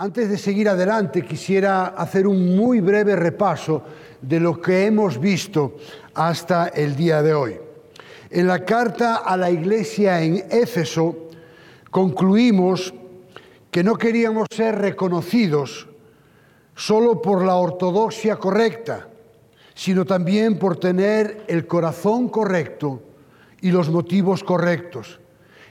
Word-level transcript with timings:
Antes 0.00 0.28
de 0.28 0.38
seguir 0.38 0.68
adelante, 0.68 1.24
quisiera 1.24 1.86
hacer 1.86 2.28
un 2.28 2.54
muy 2.56 2.80
breve 2.80 3.16
repaso 3.16 3.82
de 4.22 4.38
lo 4.38 4.60
que 4.60 4.86
hemos 4.86 5.18
visto 5.18 5.74
hasta 6.14 6.68
el 6.68 6.94
día 6.94 7.20
de 7.20 7.34
hoy. 7.34 7.56
En 8.30 8.46
la 8.46 8.64
carta 8.64 9.16
a 9.16 9.36
la 9.36 9.50
iglesia 9.50 10.22
en 10.22 10.44
Éfeso 10.52 11.30
concluimos 11.90 12.94
que 13.72 13.82
no 13.82 13.96
queríamos 13.96 14.46
ser 14.54 14.78
reconocidos 14.78 15.88
solo 16.76 17.20
por 17.20 17.44
la 17.44 17.56
ortodoxia 17.56 18.36
correcta, 18.36 19.08
sino 19.74 20.04
también 20.04 20.60
por 20.60 20.76
tener 20.76 21.44
el 21.48 21.66
corazón 21.66 22.28
correcto 22.28 23.02
y 23.60 23.72
los 23.72 23.90
motivos 23.90 24.44
correctos 24.44 25.18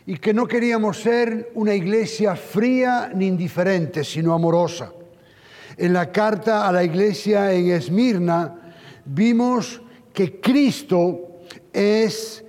y 0.07 0.17
que 0.19 0.33
no 0.33 0.47
queríamos 0.47 1.01
ser 1.01 1.51
una 1.55 1.75
iglesia 1.75 2.37
fría 2.37 3.11
ni 3.13 3.27
indiferente, 3.27 4.05
sino 4.05 4.33
amorosa. 4.33 4.93
En 5.75 5.91
la 5.91 6.13
carta 6.13 6.65
a 6.65 6.71
la 6.71 6.81
iglesia 6.81 7.51
en 7.51 7.71
Esmirna 7.71 8.73
vimos 9.03 9.81
que 10.13 10.39
Cristo 10.39 11.41
es, 11.73 12.43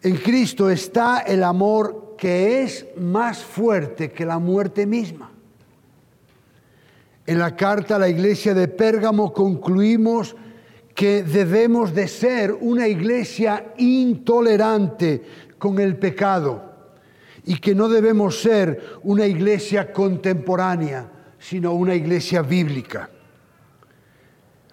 en 0.00 0.16
Cristo 0.16 0.70
está 0.70 1.24
el 1.26 1.42
amor 1.42 2.14
que 2.16 2.62
es 2.62 2.86
más 2.96 3.42
fuerte 3.42 4.12
que 4.12 4.24
la 4.24 4.38
muerte 4.38 4.86
misma. 4.86 5.32
En 7.26 7.40
la 7.40 7.56
carta 7.56 7.96
a 7.96 7.98
la 7.98 8.08
iglesia 8.08 8.54
de 8.54 8.68
Pérgamo 8.68 9.32
concluimos 9.32 10.36
que 10.94 11.24
debemos 11.24 11.92
de 11.92 12.06
ser 12.06 12.52
una 12.52 12.86
iglesia 12.86 13.74
intolerante 13.76 15.20
con 15.58 15.80
el 15.80 15.96
pecado 15.96 16.71
y 17.44 17.56
que 17.56 17.74
no 17.74 17.88
debemos 17.88 18.40
ser 18.40 18.98
una 19.02 19.26
iglesia 19.26 19.92
contemporánea, 19.92 21.10
sino 21.38 21.72
una 21.72 21.94
iglesia 21.94 22.42
bíblica. 22.42 23.10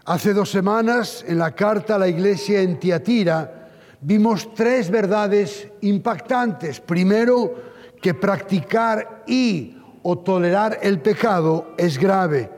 Hace 0.05 0.33
dos 0.33 0.49
semanas, 0.49 1.23
en 1.27 1.37
la 1.37 1.51
carta 1.51 1.95
a 1.95 1.99
la 1.99 2.07
iglesia 2.07 2.61
en 2.61 2.79
Tiatira, 2.79 3.69
vimos 4.01 4.53
tres 4.53 4.89
verdades 4.89 5.67
impactantes. 5.81 6.79
Primero, 6.79 7.55
que 8.01 8.13
practicar 8.13 9.23
y 9.27 9.77
o 10.01 10.17
tolerar 10.19 10.79
el 10.81 10.99
pecado 11.01 11.73
es 11.77 11.97
grave. 11.97 12.49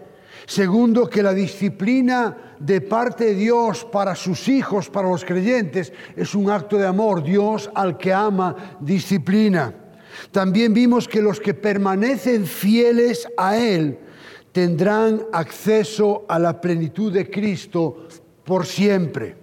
Segundo, 0.45 1.09
que 1.09 1.23
la 1.23 1.33
disciplina 1.33 2.55
de 2.59 2.81
parte 2.81 3.25
de 3.25 3.35
Dios 3.35 3.85
para 3.85 4.15
sus 4.15 4.47
hijos, 4.47 4.89
para 4.89 5.09
los 5.09 5.25
creyentes, 5.25 5.91
es 6.15 6.35
un 6.35 6.49
acto 6.49 6.77
de 6.77 6.85
amor. 6.85 7.23
Dios 7.23 7.69
al 7.73 7.97
que 7.97 8.13
ama 8.13 8.77
disciplina. 8.79 9.73
También 10.31 10.73
vimos 10.73 11.07
que 11.07 11.21
los 11.21 11.39
que 11.39 11.53
permanecen 11.53 12.45
fieles 12.45 13.27
a 13.37 13.57
Él 13.57 13.99
tendrán 14.51 15.23
acceso 15.31 16.25
a 16.27 16.39
la 16.39 16.59
plenitud 16.59 17.11
de 17.11 17.29
Cristo 17.29 18.07
por 18.43 18.65
siempre. 18.65 19.35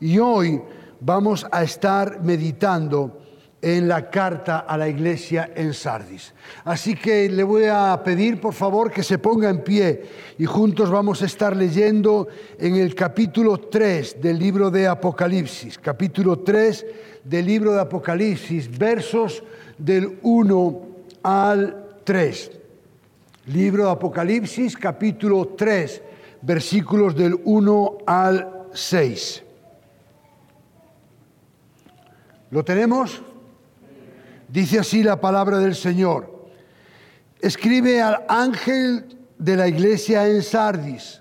Y 0.00 0.18
hoy 0.18 0.60
vamos 1.00 1.46
a 1.50 1.62
estar 1.62 2.22
meditando 2.22 3.20
en 3.64 3.88
la 3.88 4.10
carta 4.10 4.58
a 4.58 4.76
la 4.76 4.86
iglesia 4.86 5.50
en 5.54 5.72
Sardis. 5.72 6.34
Así 6.64 6.94
que 6.94 7.30
le 7.30 7.42
voy 7.42 7.64
a 7.64 7.98
pedir, 8.04 8.38
por 8.38 8.52
favor, 8.52 8.90
que 8.90 9.02
se 9.02 9.16
ponga 9.16 9.48
en 9.48 9.64
pie 9.64 10.02
y 10.36 10.44
juntos 10.44 10.90
vamos 10.90 11.22
a 11.22 11.26
estar 11.26 11.56
leyendo 11.56 12.28
en 12.58 12.76
el 12.76 12.94
capítulo 12.94 13.58
3 13.58 14.20
del 14.20 14.38
libro 14.38 14.70
de 14.70 14.86
Apocalipsis, 14.86 15.78
capítulo 15.78 16.40
3 16.40 16.86
del 17.24 17.46
libro 17.46 17.72
de 17.72 17.80
Apocalipsis, 17.80 18.68
versos 18.76 19.42
del 19.78 20.18
1 20.22 20.82
al 21.22 21.98
3. 22.04 22.50
Libro 23.46 23.84
de 23.84 23.90
Apocalipsis, 23.90 24.76
capítulo 24.76 25.48
3, 25.56 26.02
versículos 26.42 27.14
del 27.14 27.38
1 27.44 27.98
al 28.06 28.68
6. 28.72 29.42
¿Lo 32.50 32.64
tenemos? 32.64 33.22
Dice 34.48 34.78
así 34.78 35.02
la 35.02 35.20
palabra 35.20 35.58
del 35.58 35.74
Señor. 35.74 36.48
Escribe 37.40 38.00
al 38.00 38.24
ángel 38.28 39.18
de 39.38 39.56
la 39.56 39.68
iglesia 39.68 40.28
en 40.28 40.42
Sardis, 40.42 41.20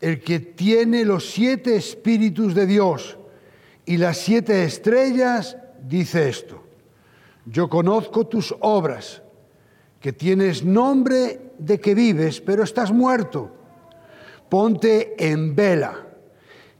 el 0.00 0.20
que 0.20 0.38
tiene 0.38 1.04
los 1.04 1.30
siete 1.30 1.76
espíritus 1.76 2.54
de 2.54 2.66
Dios 2.66 3.18
y 3.86 3.96
las 3.96 4.18
siete 4.18 4.64
estrellas, 4.64 5.56
dice 5.82 6.28
esto. 6.28 6.61
Yo 7.46 7.68
conozco 7.68 8.26
tus 8.26 8.54
obras, 8.60 9.22
que 10.00 10.12
tienes 10.12 10.64
nombre 10.64 11.52
de 11.58 11.80
que 11.80 11.94
vives, 11.94 12.40
pero 12.40 12.64
estás 12.64 12.92
muerto. 12.92 13.50
Ponte 14.48 15.14
en 15.18 15.54
vela 15.54 16.06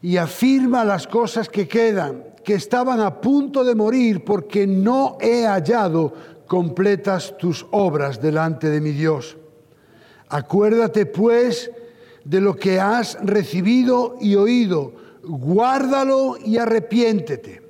y 0.03 0.17
afirma 0.17 0.85
las 0.85 1.07
cosas 1.07 1.49
que 1.49 1.69
quedan, 1.69 2.25
que 2.45 2.55
estaban 2.55 3.01
a 3.01 3.21
punto 3.21 3.63
de 3.65 3.77
morir, 3.77 4.25
porque 4.25 4.67
no 4.67 5.17
he 5.21 5.47
hallado 5.47 6.13
completas 6.47 7.37
tus 7.39 7.65
obras 7.71 8.21
delante 8.21 8.69
de 8.69 8.81
mi 8.81 8.91
Dios. 8.91 9.39
Acuérdate 10.29 11.07
pues 11.07 11.71
de 12.25 12.41
lo 12.41 12.57
que 12.57 12.81
has 12.81 13.17
recibido 13.23 14.17
y 14.21 14.35
oído, 14.35 14.93
guárdalo 15.23 16.37
y 16.45 16.59
arrepiéntete. 16.59 17.63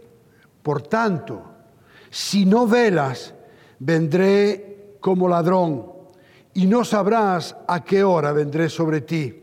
Por 0.63 0.83
tanto, 0.83 1.52
si 2.13 2.45
no 2.45 2.67
velas, 2.67 3.33
vendré 3.79 4.97
como 5.01 5.27
ladrón 5.27 5.87
y 6.53 6.67
no 6.67 6.85
sabrás 6.85 7.57
a 7.67 7.83
qué 7.83 8.05
hora 8.05 8.33
vendré 8.33 8.69
sobre 8.69 9.01
ti. 9.01 9.43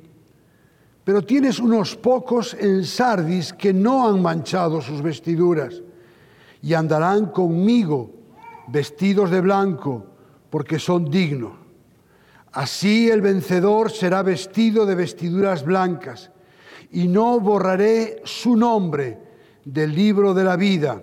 Pero 1.03 1.23
tienes 1.23 1.57
unos 1.57 1.95
pocos 1.95 2.53
en 2.53 2.85
Sardis 2.85 3.53
que 3.53 3.73
no 3.73 4.07
han 4.07 4.21
manchado 4.21 4.81
sus 4.81 5.01
vestiduras 5.01 5.81
y 6.61 6.75
andarán 6.75 7.31
conmigo 7.31 8.11
vestidos 8.67 9.31
de 9.31 9.41
blanco 9.41 10.05
porque 10.51 10.77
son 10.77 11.09
dignos. 11.09 11.53
Así 12.51 13.09
el 13.09 13.21
vencedor 13.21 13.89
será 13.89 14.21
vestido 14.21 14.85
de 14.85 14.93
vestiduras 14.93 15.65
blancas 15.65 16.29
y 16.91 17.07
no 17.07 17.39
borraré 17.39 18.21
su 18.25 18.55
nombre 18.55 19.17
del 19.65 19.95
libro 19.95 20.35
de 20.35 20.43
la 20.43 20.55
vida 20.55 21.01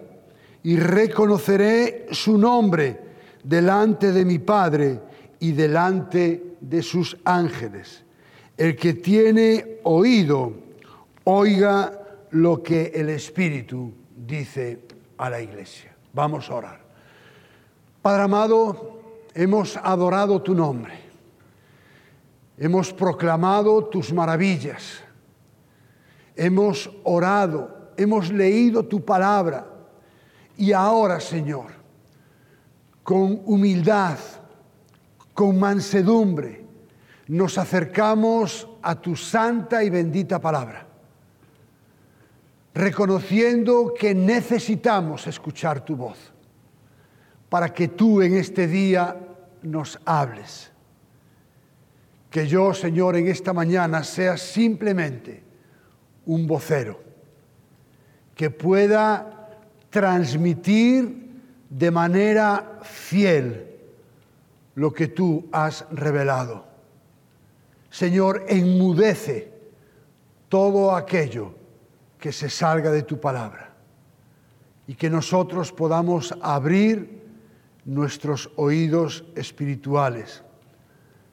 y 0.66 0.77
reconoceré 0.81 2.09
su 2.10 2.37
nombre 2.37 2.99
delante 3.44 4.10
de 4.10 4.25
mi 4.25 4.41
Padre 4.41 5.00
y 5.38 5.53
delante 5.53 6.56
de 6.60 6.82
sus 6.82 7.16
ángeles. 7.25 8.03
El 8.56 8.75
que 8.75 8.94
tiene 8.94 9.78
oído, 9.84 10.54
oiga 11.22 11.93
lo 12.31 12.65
que 12.65 12.91
el 12.93 13.10
Espíritu 13.10 13.94
dice 14.16 14.81
a 15.19 15.31
la 15.31 15.41
iglesia. 15.41 15.94
Vamos 16.12 16.50
a 16.50 16.54
orar. 16.56 16.81
Padre 18.03 18.25
amado, 18.25 19.03
hemos 19.34 19.77
adorado 19.77 20.43
tu 20.43 20.53
nombre, 20.53 20.94
hemos 22.59 22.93
proclamado 22.93 23.84
tus 23.84 24.12
maravillas, 24.12 25.00
hemos 26.34 26.91
orado, 27.04 27.93
hemos 27.97 28.33
leído 28.33 28.84
tu 28.84 29.04
palabra 29.04 29.75
y 30.56 30.72
ahora, 30.72 31.21
Señor, 31.21 31.67
con 33.03 33.43
humildad, 33.44 34.19
con 35.34 35.59
mansedumbre, 35.59 36.65
nos 37.28 37.59
acercamos 37.59 38.69
a 38.83 38.95
tu 39.00 39.16
santa 39.16 39.84
y 39.84 39.91
bendita 39.91 40.41
palabra, 40.41 40.87
reconociendo 42.75 43.93
que 43.99 44.15
necesitamos 44.15 45.27
escuchar 45.27 45.84
tu 45.84 45.97
voz, 45.97 46.33
para 47.49 47.72
que 47.72 47.89
tú 47.89 48.22
en 48.22 48.37
este 48.37 48.66
día 48.66 49.16
nos 49.62 49.99
hables. 50.05 50.72
Que 52.31 52.47
yo, 52.47 52.75
Señor, 52.75 53.16
en 53.16 53.28
esta 53.28 53.53
mañana 53.53 54.04
sea 54.04 54.36
simplemente 54.36 55.42
un 56.27 56.47
vocero, 56.47 57.03
que 58.34 58.51
pueda 58.51 59.35
transmitir 59.97 61.33
de 61.71 61.91
manera 61.91 62.81
fiel 62.83 63.78
lo 64.75 64.93
que 64.93 65.07
tú 65.07 65.48
has 65.51 65.87
revelado. 65.91 66.66
Señor, 67.89 68.45
enmudece 68.47 69.51
todo 70.51 70.95
aquello 70.95 71.54
que 72.19 72.31
se 72.31 72.51
salga 72.51 72.91
de 72.91 73.04
tu 73.04 73.19
palabra 73.19 73.72
y 74.87 74.95
que 74.97 75.09
nosotros 75.09 75.72
podamos 75.72 76.34
abrir 76.43 77.22
nuestros 77.87 78.51
oídos 78.57 79.25
espirituales 79.34 80.43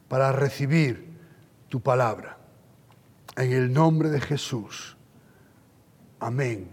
para 0.08 0.32
recibir 0.32 1.06
tu 1.68 1.82
palabra. 1.82 2.38
En 3.36 3.52
el 3.52 3.74
nombre 3.74 4.10
de 4.10 4.22
Jesús. 4.22 4.96
Amén 6.22 6.73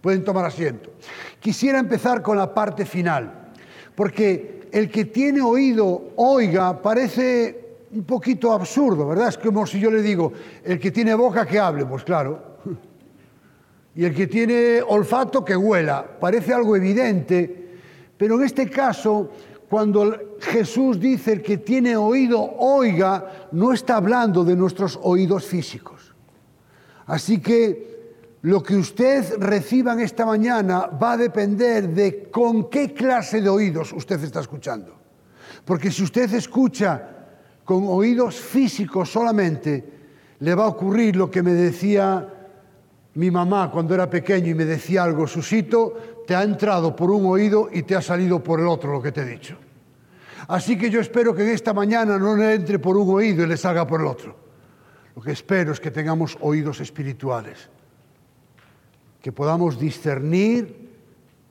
Pueden 0.00 0.24
tomar 0.24 0.44
asiento. 0.44 0.90
Quisiera 1.40 1.78
empezar 1.78 2.22
con 2.22 2.36
la 2.36 2.54
parte 2.54 2.84
final, 2.86 3.50
porque 3.94 4.68
el 4.70 4.90
que 4.90 5.06
tiene 5.06 5.40
oído 5.40 6.12
oiga 6.16 6.80
parece 6.80 7.68
un 7.90 8.04
poquito 8.04 8.52
absurdo, 8.52 9.08
¿verdad? 9.08 9.28
Es 9.28 9.38
como 9.38 9.66
si 9.66 9.80
yo 9.80 9.90
le 9.90 10.02
digo, 10.02 10.32
el 10.62 10.78
que 10.78 10.90
tiene 10.90 11.14
boca 11.14 11.46
que 11.46 11.58
hable, 11.58 11.86
pues 11.86 12.04
claro. 12.04 12.58
Y 13.94 14.04
el 14.04 14.14
que 14.14 14.28
tiene 14.28 14.80
olfato 14.86 15.44
que 15.44 15.56
huela, 15.56 16.06
parece 16.20 16.52
algo 16.54 16.76
evidente, 16.76 17.68
pero 18.16 18.36
en 18.36 18.44
este 18.44 18.70
caso, 18.70 19.30
cuando 19.68 20.36
Jesús 20.40 21.00
dice 21.00 21.32
el 21.32 21.42
que 21.42 21.58
tiene 21.58 21.96
oído 21.96 22.40
oiga, 22.58 23.48
no 23.52 23.72
está 23.72 23.96
hablando 23.96 24.44
de 24.44 24.54
nuestros 24.54 24.98
oídos 25.02 25.46
físicos. 25.46 26.14
Así 27.06 27.40
que 27.40 27.97
lo 28.42 28.62
que 28.62 28.76
usted 28.76 29.38
reciba 29.38 29.92
en 29.92 30.00
esta 30.00 30.24
mañana 30.24 30.86
va 30.86 31.12
a 31.12 31.16
depender 31.16 31.88
de 31.88 32.30
con 32.30 32.70
qué 32.70 32.94
clase 32.94 33.40
de 33.40 33.48
oídos 33.48 33.92
usted 33.92 34.22
está 34.22 34.40
escuchando. 34.40 34.94
Porque 35.64 35.90
si 35.90 36.04
usted 36.04 36.32
escucha 36.34 37.16
con 37.64 37.84
oídos 37.88 38.36
físicos 38.36 39.10
solamente, 39.10 39.84
le 40.38 40.54
va 40.54 40.64
a 40.64 40.68
ocurrir 40.68 41.16
lo 41.16 41.30
que 41.30 41.42
me 41.42 41.52
decía 41.52 42.34
mi 43.14 43.30
mamá 43.30 43.70
cuando 43.72 43.94
era 43.94 44.08
pequeño 44.08 44.50
y 44.50 44.54
me 44.54 44.64
decía 44.64 45.02
algo, 45.02 45.26
Susito, 45.26 46.22
te 46.24 46.36
ha 46.36 46.44
entrado 46.44 46.94
por 46.94 47.10
un 47.10 47.26
oído 47.26 47.68
y 47.72 47.82
te 47.82 47.96
ha 47.96 48.02
salido 48.02 48.42
por 48.42 48.60
el 48.60 48.68
otro 48.68 48.92
lo 48.92 49.02
que 49.02 49.10
te 49.10 49.22
he 49.22 49.26
dicho. 49.26 49.56
Así 50.46 50.78
que 50.78 50.88
yo 50.88 51.00
espero 51.00 51.34
que 51.34 51.42
en 51.42 51.50
esta 51.50 51.74
mañana 51.74 52.16
no 52.16 52.36
le 52.36 52.54
entre 52.54 52.78
por 52.78 52.96
un 52.96 53.12
oído 53.12 53.42
y 53.42 53.48
le 53.48 53.56
salga 53.56 53.84
por 53.84 54.00
el 54.00 54.06
otro. 54.06 54.36
Lo 55.16 55.22
que 55.22 55.32
espero 55.32 55.72
es 55.72 55.80
que 55.80 55.90
tengamos 55.90 56.38
oídos 56.40 56.80
espirituales 56.80 57.68
que 59.28 59.32
podamos 59.32 59.78
discernir 59.78 60.88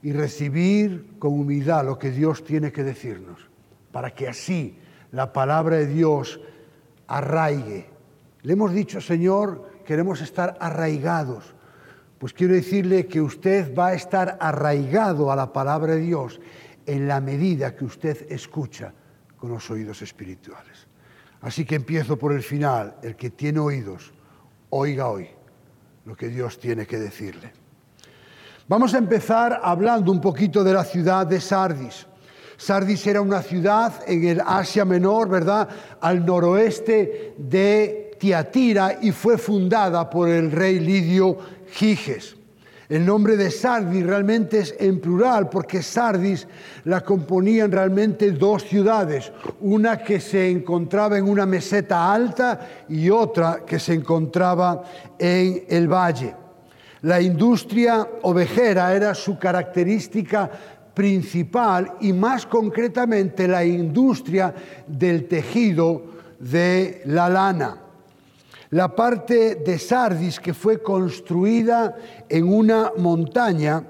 y 0.02 0.12
recibir 0.12 1.20
con 1.20 1.34
humildad 1.34 1.86
lo 1.86 2.00
que 2.00 2.10
Dios 2.10 2.44
tiene 2.44 2.72
que 2.72 2.84
decirnos, 2.84 3.52
para 3.92 4.16
que 4.16 4.28
así 4.28 4.80
la 5.12 5.32
palabra 5.32 5.76
de 5.76 5.86
Dios 5.86 6.42
arraigue. 7.06 7.88
Le 8.42 8.54
hemos 8.54 8.74
dicho, 8.74 9.00
Señor, 9.00 9.84
queremos 9.86 10.22
estar 10.22 10.58
arraigados. 10.60 11.54
Pues 12.18 12.34
quiero 12.34 12.56
decirle 12.56 13.06
que 13.06 13.22
usted 13.22 13.76
va 13.76 13.90
a 13.90 13.94
estar 13.94 14.40
arraigado 14.40 15.32
a 15.32 15.36
la 15.36 15.54
palabra 15.54 15.94
de 15.94 16.02
Dios 16.02 16.42
en 16.88 17.08
la 17.08 17.22
medida 17.22 17.76
que 17.76 17.86
usted 17.86 18.26
escucha 18.32 18.92
con 19.38 19.52
los 19.52 19.70
oídos 19.70 20.02
espirituales. 20.02 20.88
Así 21.42 21.64
que 21.64 21.76
empiezo 21.76 22.18
por 22.18 22.34
el 22.34 22.42
final. 22.42 22.96
El 23.04 23.16
que 23.16 23.30
tiene 23.30 23.60
oídos, 23.60 24.16
oiga 24.72 25.10
hoy 25.10 25.30
lo 26.06 26.16
que 26.16 26.30
Dios 26.30 26.60
tiene 26.60 26.88
que 26.88 26.98
decirle. 26.98 27.67
Vamos 28.70 28.94
a 28.94 28.98
empezar 28.98 29.62
hablando 29.64 30.12
un 30.12 30.20
poquito 30.20 30.62
de 30.62 30.74
la 30.74 30.84
ciudad 30.84 31.26
de 31.26 31.40
Sardis. 31.40 32.06
Sardis 32.58 33.08
era 33.08 33.22
una 33.22 33.42
ciudad 33.42 33.94
en 34.06 34.26
el 34.26 34.42
Asia 34.46 34.84
Menor, 34.84 35.30
¿verdad? 35.30 35.70
Al 36.02 36.26
noroeste 36.26 37.34
de 37.38 38.12
Tiatira 38.20 39.00
y 39.02 39.14
fue 39.14 39.38
fundada 39.38 40.10
por 40.10 40.28
el 40.28 40.52
rey 40.52 40.82
Lidio 40.82 41.38
Giges. 41.72 42.36
El 42.90 43.06
nombre 43.06 43.38
de 43.38 43.52
Sardis 43.52 44.06
realmente 44.06 44.60
es 44.60 44.76
en 44.78 45.00
plural 45.00 45.48
porque 45.48 45.82
Sardis 45.82 46.46
la 46.84 47.00
componían 47.00 47.72
realmente 47.72 48.34
dos 48.34 48.64
ciudades, 48.64 49.32
una 49.62 50.00
que 50.00 50.20
se 50.20 50.52
encontraba 50.52 51.18
en 51.18 51.30
una 51.30 51.46
meseta 51.46 52.12
alta 52.14 52.68
y 52.90 53.10
otra 53.10 53.62
que 53.66 53.80
se 53.80 53.94
encontraba 53.94 54.84
en 55.18 55.64
el 55.70 55.88
valle. 55.88 56.47
La 57.08 57.22
industria 57.22 58.06
ovejera 58.24 58.94
era 58.94 59.16
su 59.16 59.40
característica 59.40 60.52
principal 60.94 61.94
y 62.02 62.12
más 62.12 62.46
concretamente 62.46 63.48
la 63.48 63.64
industria 63.64 64.54
del 64.86 65.26
tejido 65.26 66.02
de 66.38 67.04
la 67.06 67.30
lana. 67.30 67.78
La 68.72 68.94
parte 68.94 69.56
de 69.56 69.80
Sardis 69.80 70.38
que 70.38 70.54
fue 70.54 70.84
construida 70.84 71.96
en 72.28 72.54
una 72.54 72.92
montaña 72.98 73.86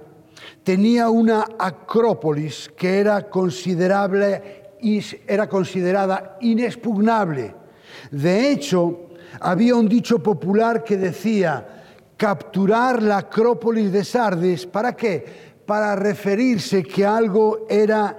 tenía 0.64 1.10
una 1.10 1.44
acrópolis 1.58 2.72
que 2.78 3.00
era 3.00 3.28
considerable 3.32 4.76
era 5.26 5.50
considerada 5.50 6.38
inexpugnable. 6.42 7.56
De 8.12 8.52
hecho, 8.52 9.08
había 9.40 9.74
un 9.74 9.90
dicho 9.90 10.22
popular 10.22 10.84
que 10.84 10.98
decía 10.98 11.77
capturar 12.18 13.02
la 13.02 13.20
acrópolis 13.20 13.92
de 13.92 14.04
Sardis, 14.04 14.66
¿para 14.66 14.96
qué? 14.96 15.24
Para 15.66 15.96
referirse 15.96 16.84
que 16.84 17.06
algo 17.06 17.68
era 17.70 18.18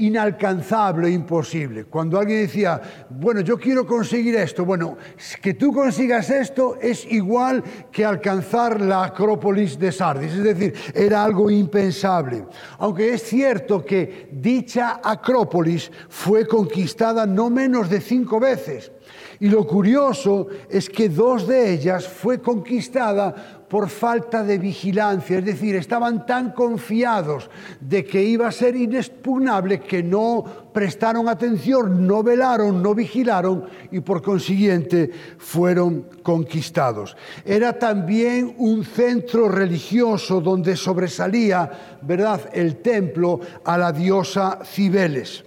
inalcanzable, 0.00 1.10
imposible. 1.10 1.84
Cuando 1.84 2.18
alguien 2.18 2.40
decía, 2.40 2.80
bueno, 3.10 3.42
yo 3.42 3.58
quiero 3.58 3.86
conseguir 3.86 4.34
esto, 4.36 4.64
bueno, 4.64 4.96
que 5.42 5.54
tú 5.54 5.72
consigas 5.72 6.30
esto 6.30 6.78
es 6.80 7.04
igual 7.10 7.62
que 7.92 8.04
alcanzar 8.04 8.80
la 8.80 9.04
Acrópolis 9.04 9.78
de 9.78 9.92
Sardis, 9.92 10.32
es 10.32 10.42
decir, 10.42 10.74
era 10.94 11.22
algo 11.22 11.50
impensable. 11.50 12.46
Aunque 12.78 13.12
es 13.12 13.22
cierto 13.24 13.84
que 13.84 14.28
dicha 14.32 15.00
Acrópolis 15.04 15.90
fue 16.08 16.46
conquistada 16.46 17.26
no 17.26 17.50
menos 17.50 17.90
de 17.90 18.00
cinco 18.00 18.40
veces. 18.40 18.90
Y 19.40 19.48
lo 19.48 19.66
curioso 19.66 20.48
es 20.68 20.88
que 20.88 21.08
dos 21.08 21.46
de 21.46 21.72
ellas 21.72 22.06
fue 22.06 22.40
conquistada 22.40 23.60
por 23.70 23.88
falta 23.88 24.42
de 24.42 24.58
vigilancia, 24.58 25.38
es 25.38 25.44
decir, 25.44 25.76
estaban 25.76 26.26
tan 26.26 26.50
confiados 26.50 27.48
de 27.80 28.04
que 28.04 28.20
iba 28.20 28.48
a 28.48 28.52
ser 28.52 28.74
inexpugnable 28.74 29.78
que 29.78 30.02
no 30.02 30.44
prestaron 30.72 31.28
atención, 31.28 32.04
no 32.04 32.24
velaron, 32.24 32.82
no 32.82 32.96
vigilaron 32.96 33.64
y 33.92 34.00
por 34.00 34.22
consiguiente 34.22 35.12
fueron 35.38 36.06
conquistados. 36.24 37.16
Era 37.44 37.78
también 37.78 38.56
un 38.58 38.84
centro 38.84 39.48
religioso 39.48 40.40
donde 40.40 40.74
sobresalía, 40.74 41.98
¿verdad?, 42.02 42.50
el 42.52 42.78
templo 42.78 43.38
a 43.64 43.78
la 43.78 43.92
diosa 43.92 44.58
Cibeles. 44.64 45.44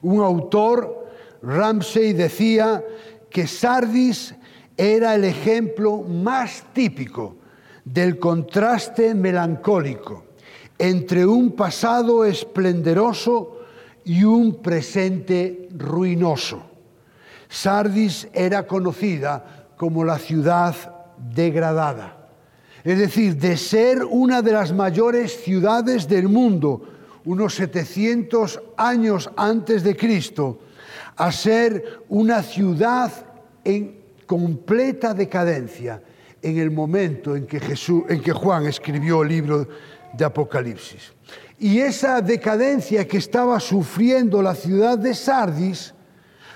Un 0.00 0.22
autor, 0.22 1.01
Ramsey, 1.42 2.12
decía 2.12 2.84
que 3.30 3.46
Sardis 3.46 4.34
era 4.76 5.14
el 5.14 5.24
ejemplo 5.24 5.98
más 5.98 6.64
típico 6.72 7.36
del 7.84 8.18
contraste 8.18 9.14
melancólico 9.14 10.24
entre 10.78 11.26
un 11.26 11.52
pasado 11.52 12.24
esplendoroso 12.24 13.60
y 14.04 14.24
un 14.24 14.62
presente 14.62 15.68
ruinoso. 15.76 16.62
Sardis 17.48 18.28
era 18.32 18.66
conocida 18.66 19.68
como 19.76 20.04
la 20.04 20.18
ciudad 20.18 20.74
degradada, 21.18 22.28
es 22.82 22.98
decir, 22.98 23.36
de 23.36 23.56
ser 23.56 24.04
una 24.04 24.42
de 24.42 24.52
las 24.52 24.72
mayores 24.72 25.42
ciudades 25.44 26.08
del 26.08 26.28
mundo 26.28 26.82
unos 27.24 27.54
700 27.54 28.60
años 28.76 29.30
antes 29.36 29.82
de 29.82 29.96
Cristo, 29.96 30.58
a 31.16 31.32
ser 31.32 32.04
una 32.08 32.42
ciudad 32.42 33.10
en 33.64 34.00
completa 34.26 35.14
decadencia 35.14 36.02
en 36.40 36.58
el 36.58 36.70
momento 36.70 37.36
en 37.36 37.46
que, 37.46 37.60
Jesús, 37.60 38.04
en 38.08 38.20
que 38.20 38.32
Juan 38.32 38.66
escribió 38.66 39.22
el 39.22 39.28
libro 39.28 39.68
de 40.12 40.24
Apocalipsis. 40.24 41.12
Y 41.58 41.78
esa 41.78 42.20
decadencia 42.20 43.06
que 43.06 43.18
estaba 43.18 43.60
sufriendo 43.60 44.42
la 44.42 44.54
ciudad 44.54 44.98
de 44.98 45.14
Sardis 45.14 45.94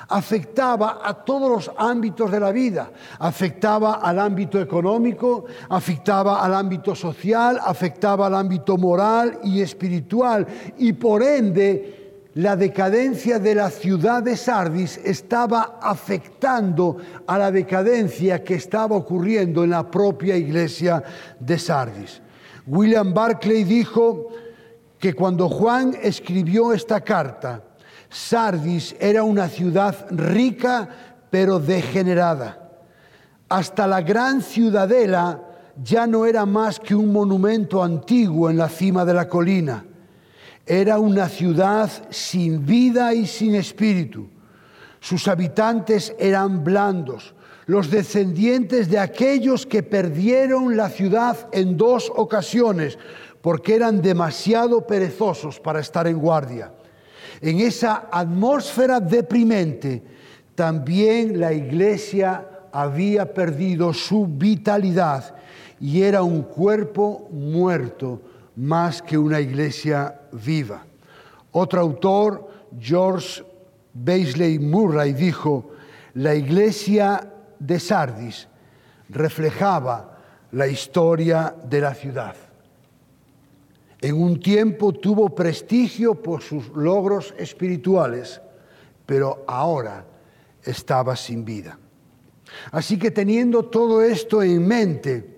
afectaba 0.09 1.01
a 1.03 1.15
todos 1.15 1.51
los 1.51 1.71
ámbitos 1.77 2.31
de 2.31 2.41
la 2.41 2.53
vida, 2.53 2.91
afectaba 3.19 3.95
al 3.95 4.19
ámbito 4.21 4.61
económico, 4.61 5.47
afectaba 5.69 6.45
al 6.45 6.55
ámbito 6.55 6.95
social, 6.95 7.61
afectaba 7.63 8.27
al 8.27 8.35
ámbito 8.35 8.77
moral 8.77 9.41
y 9.45 9.61
espiritual, 9.61 10.47
y 10.79 10.93
por 10.93 11.23
ende 11.23 12.06
la 12.37 12.55
decadencia 12.55 13.39
de 13.39 13.55
la 13.55 13.71
ciudad 13.71 14.23
de 14.23 14.37
Sardis 14.37 15.01
estaba 15.03 15.79
afectando 15.81 16.99
a 17.27 17.39
la 17.39 17.51
decadencia 17.51 18.45
que 18.45 18.57
estaba 18.57 18.95
ocurriendo 18.95 19.65
en 19.65 19.71
la 19.71 19.91
propia 19.91 20.37
iglesia 20.37 21.03
de 21.41 21.59
Sardis. 21.59 22.21
William 22.67 23.15
Barclay 23.15 23.65
dijo 23.65 24.29
que 24.99 25.15
cuando 25.15 25.49
Juan 25.49 25.97
escribió 26.03 26.75
esta 26.75 27.01
carta, 27.01 27.63
Sardis 28.11 28.95
era 29.01 29.23
una 29.23 29.49
ciudad 29.49 29.97
rica 30.11 30.91
pero 31.31 31.59
degenerada. 31.59 32.71
Hasta 33.49 33.87
la 33.87 34.03
gran 34.03 34.43
ciudadela 34.43 35.41
ya 35.83 36.07
no 36.07 36.27
era 36.27 36.45
más 36.45 36.81
que 36.81 36.95
un 36.95 37.15
monumento 37.15 37.83
antiguo 37.83 38.51
en 38.51 38.59
la 38.59 38.69
cima 38.69 39.07
de 39.07 39.15
la 39.15 39.27
colina 39.27 39.87
era 40.67 40.99
una 40.99 41.29
ciudad 41.29 41.91
sin 42.11 42.67
vida 42.67 43.15
y 43.15 43.27
sin 43.27 43.55
espíritu. 43.55 44.29
Sus 44.99 45.29
habitantes 45.29 46.13
eran 46.19 46.65
blandos, 46.65 47.35
los 47.67 47.91
descendientes 47.91 48.91
de 48.91 48.99
aquellos 48.99 49.65
que 49.65 49.85
perdieron 49.85 50.77
la 50.77 50.89
ciudad 50.89 51.49
en 51.53 51.77
dos 51.77 52.13
ocasiones 52.15 52.99
porque 53.41 53.77
eran 53.77 54.03
demasiado 54.03 54.85
perezosos 54.85 55.61
para 55.61 55.79
estar 55.79 56.09
en 56.09 56.19
guardia. 56.19 56.73
En 57.41 57.61
esa 57.61 58.09
atmósfera 58.11 58.99
deprimente, 58.99 60.03
también 60.57 61.39
la 61.39 61.53
iglesia 61.53 62.49
había 62.73 63.33
perdido 63.33 63.93
su 63.93 64.27
vitalidad 64.27 65.37
y 65.81 66.03
era 66.03 66.23
un 66.23 66.43
cuerpo 66.43 67.29
muerto 67.31 68.21
más 68.57 69.03
que 69.03 69.19
una 69.19 69.41
iglesia 69.41 70.21
viva. 70.33 70.85
Otro 71.53 71.81
autor, 71.81 72.49
George 72.79 73.45
Beisley 73.93 74.59
Murray, 74.59 75.13
dijo, 75.13 75.71
la 76.15 76.35
iglesia 76.35 77.33
de 77.59 77.79
Sardis 77.79 78.49
reflejaba 79.09 80.19
la 80.53 80.67
historia 80.67 81.55
de 81.65 81.81
la 81.81 81.95
ciudad. 81.95 82.35
En 84.01 84.21
un 84.21 84.41
tiempo 84.41 84.93
tuvo 84.93 85.35
prestigio 85.35 86.15
por 86.15 86.43
sus 86.43 86.69
logros 86.69 87.35
espirituales, 87.39 88.41
pero 89.05 89.45
ahora 89.47 90.05
estaba 90.63 91.17
sin 91.17 91.45
vida. 91.45 91.79
Así 92.71 92.99
que 92.99 93.11
teniendo 93.11 93.65
todo 93.65 94.03
esto 94.03 94.43
en 94.43 94.67
mente, 94.67 95.36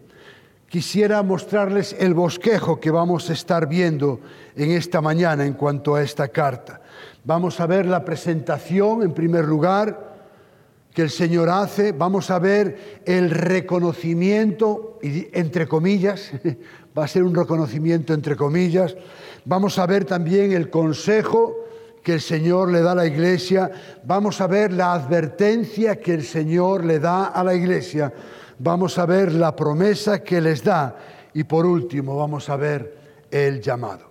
quisiera 0.68 1.22
mostrarles 1.22 1.96
el 1.98 2.14
bosquejo 2.14 2.78
que 2.78 2.90
vamos 2.90 3.30
a 3.30 3.32
estar 3.32 3.68
viendo 3.68 4.20
en 4.54 4.72
esta 4.72 5.00
mañana 5.00 5.46
en 5.46 5.54
cuanto 5.54 5.94
a 5.94 6.02
esta 6.02 6.28
carta. 6.28 6.80
Vamos 7.24 7.58
a 7.60 7.66
ver 7.66 7.86
la 7.86 8.04
presentación 8.04 9.02
en 9.02 9.14
primer 9.14 9.44
lugar 9.44 10.08
que 10.92 11.02
el 11.02 11.10
Señor 11.10 11.48
hace, 11.48 11.92
vamos 11.92 12.30
a 12.30 12.38
ver 12.38 13.02
el 13.04 13.30
reconocimiento, 13.30 14.98
entre 15.00 15.68
comillas, 15.68 16.32
va 16.98 17.04
a 17.04 17.08
ser 17.08 17.22
un 17.22 17.34
reconocimiento 17.34 18.12
entre 18.12 18.36
comillas, 18.36 18.96
vamos 19.44 19.78
a 19.78 19.86
ver 19.86 20.04
también 20.04 20.52
el 20.52 20.70
consejo 20.70 21.54
que 22.02 22.14
el 22.14 22.20
Señor 22.20 22.72
le 22.72 22.80
da 22.80 22.92
a 22.92 22.96
la 22.96 23.06
iglesia, 23.06 23.70
vamos 24.04 24.40
a 24.40 24.46
ver 24.46 24.72
la 24.72 24.92
advertencia 24.92 26.00
que 26.00 26.14
el 26.14 26.24
Señor 26.24 26.84
le 26.84 26.98
da 26.98 27.26
a 27.26 27.44
la 27.44 27.54
iglesia, 27.54 28.12
vamos 28.58 28.98
a 28.98 29.06
ver 29.06 29.32
la 29.32 29.54
promesa 29.54 30.22
que 30.22 30.40
les 30.40 30.62
da 30.62 30.96
y 31.34 31.44
por 31.44 31.66
último 31.66 32.16
vamos 32.16 32.48
a 32.48 32.56
ver 32.56 32.96
el 33.30 33.60
llamado. 33.60 34.08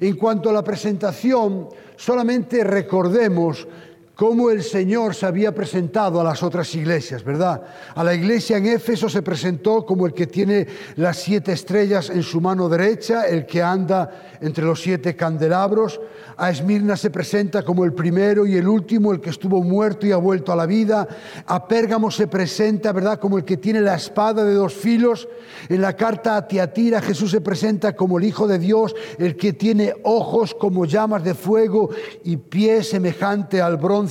En 0.00 0.16
cuanto 0.16 0.50
a 0.50 0.52
la 0.52 0.64
presentación, 0.64 1.68
solamente 1.96 2.64
recordemos 2.64 3.66
cómo 4.14 4.50
el 4.50 4.62
Señor 4.62 5.14
se 5.14 5.26
había 5.26 5.54
presentado 5.54 6.20
a 6.20 6.24
las 6.24 6.42
otras 6.42 6.72
iglesias, 6.74 7.24
¿verdad? 7.24 7.62
A 7.94 8.04
la 8.04 8.14
iglesia 8.14 8.56
en 8.56 8.66
Éfeso 8.66 9.08
se 9.08 9.22
presentó 9.22 9.84
como 9.84 10.06
el 10.06 10.14
que 10.14 10.26
tiene 10.26 10.66
las 10.96 11.18
siete 11.18 11.52
estrellas 11.52 12.10
en 12.10 12.22
su 12.22 12.40
mano 12.40 12.68
derecha, 12.68 13.26
el 13.26 13.44
que 13.46 13.62
anda 13.62 14.36
entre 14.40 14.64
los 14.64 14.80
siete 14.80 15.16
candelabros. 15.16 16.00
A 16.36 16.50
Esmirna 16.50 16.96
se 16.96 17.10
presenta 17.10 17.62
como 17.62 17.84
el 17.84 17.92
primero 17.92 18.46
y 18.46 18.56
el 18.56 18.68
último, 18.68 19.12
el 19.12 19.20
que 19.20 19.30
estuvo 19.30 19.62
muerto 19.62 20.06
y 20.06 20.12
ha 20.12 20.16
vuelto 20.16 20.52
a 20.52 20.56
la 20.56 20.66
vida. 20.66 21.06
A 21.46 21.66
Pérgamo 21.66 22.10
se 22.10 22.26
presenta, 22.26 22.92
¿verdad?, 22.92 23.18
como 23.18 23.38
el 23.38 23.44
que 23.44 23.56
tiene 23.56 23.80
la 23.80 23.94
espada 23.94 24.44
de 24.44 24.54
dos 24.54 24.74
filos. 24.74 25.28
En 25.68 25.80
la 25.80 25.94
carta 25.94 26.36
a 26.36 26.46
Tiatira 26.46 27.00
Jesús 27.00 27.30
se 27.30 27.40
presenta 27.40 27.94
como 27.94 28.18
el 28.18 28.24
Hijo 28.24 28.46
de 28.46 28.58
Dios, 28.58 28.94
el 29.18 29.36
que 29.36 29.52
tiene 29.52 29.94
ojos 30.02 30.54
como 30.54 30.84
llamas 30.84 31.24
de 31.24 31.34
fuego 31.34 31.90
y 32.24 32.36
pies 32.36 32.90
semejante 32.90 33.60
al 33.60 33.76
bronce 33.76 34.03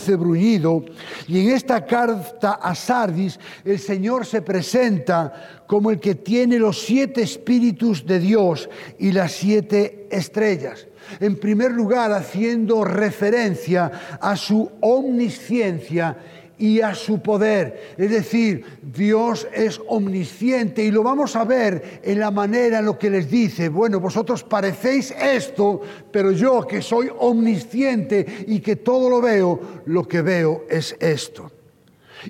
Y 1.28 1.40
en 1.40 1.50
esta 1.50 1.86
carta 1.86 2.54
a 2.54 2.76
Sardis 2.76 3.40
el 3.64 3.80
Señor 3.80 4.26
se 4.26 4.42
presenta 4.42 5.64
como 5.68 5.92
el 5.92 6.00
que 6.00 6.16
tiene 6.16 6.60
los 6.60 6.82
siete 6.82 7.22
espíritus 7.22 8.06
de 8.06 8.20
Dios 8.20 8.70
y 9.00 9.12
las 9.12 9.32
siete 9.32 10.08
estrellas. 10.12 10.88
En 11.20 11.38
primer 11.38 11.72
lugar, 11.72 12.12
haciendo 12.12 12.84
referencia 12.84 14.18
a 14.22 14.36
su 14.36 14.72
omnisciencia 14.82 16.18
y 16.58 16.82
a 16.82 16.94
su 16.96 17.22
poder. 17.22 17.96
Es 17.98 18.10
decir, 18.10 18.66
Dios 18.82 19.48
es 19.54 19.82
omnisciente 19.88 20.84
y 20.84 20.92
lo 20.92 21.04
vamos 21.04 21.36
a 21.36 21.44
ver 21.44 22.02
en 22.04 22.20
la 22.20 22.32
manera 22.32 22.80
en 22.80 22.86
lo 22.86 22.98
que 22.98 23.10
les 23.10 23.30
dice, 23.30 23.70
bueno, 23.70 24.00
vosotros 24.00 24.44
parecéis 24.44 25.12
esto, 25.12 25.82
pero 26.12 26.32
yo 26.32 26.66
que 26.68 26.82
soy 26.82 27.10
omnisciente 27.18 28.46
y 28.48 28.60
que 28.60 28.78
todo 28.78 29.10
lo 29.10 29.22
veo, 29.22 29.60
lo 29.86 30.08
que 30.08 30.22
veo 30.22 30.66
es 30.70 30.96
esto. 31.00 31.52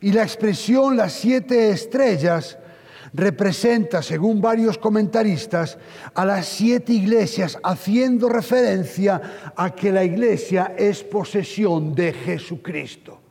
Y 0.02 0.12
la 0.12 0.24
expresión 0.24 0.98
las 0.98 1.14
siete 1.14 1.70
estrellas 1.70 2.58
representa, 3.14 4.02
según 4.02 4.42
varios 4.42 4.78
comentaristas, 4.78 5.78
a 6.16 6.26
las 6.26 6.48
siete 6.48 6.94
iglesias, 6.94 7.60
haciendo 7.64 8.28
referencia 8.28 9.54
a 9.56 9.76
que 9.76 9.92
la 9.92 10.04
iglesia 10.04 10.74
es 10.78 11.04
posesión 11.04 11.94
de 11.94 12.14
Jesucristo. 12.14 13.23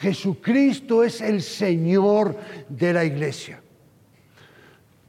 Jesucristo 0.00 1.02
es 1.02 1.20
el 1.20 1.42
Señor 1.42 2.36
de 2.68 2.92
la 2.92 3.04
iglesia. 3.04 3.60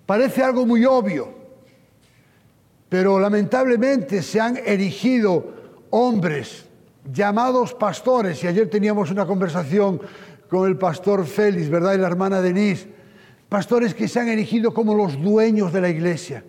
Parece 0.06 0.44
algo 0.44 0.66
muy 0.66 0.86
obvio, 0.86 1.34
pero 2.88 3.20
lamentablemente 3.20 4.22
se 4.22 4.40
han 4.40 4.58
erigido 4.58 5.54
hombres 5.90 6.66
llamados 7.12 7.74
pastores, 7.74 8.44
y 8.44 8.48
ayer 8.48 8.70
teníamos 8.70 9.12
una 9.12 9.26
conversación 9.26 10.02
con 10.50 10.68
el 10.68 10.78
pastor 10.78 11.26
Félix, 11.26 11.70
¿verdad? 11.70 11.94
Y 11.94 11.98
la 11.98 12.08
hermana 12.08 12.42
Denise, 12.42 12.88
Pastores 13.50 13.94
que 13.94 14.10
se 14.10 14.20
han 14.20 14.28
erigido 14.28 14.74
como 14.74 14.94
los 14.94 15.22
dueños 15.22 15.72
de 15.72 15.80
la 15.80 15.90
iglesia, 15.90 16.44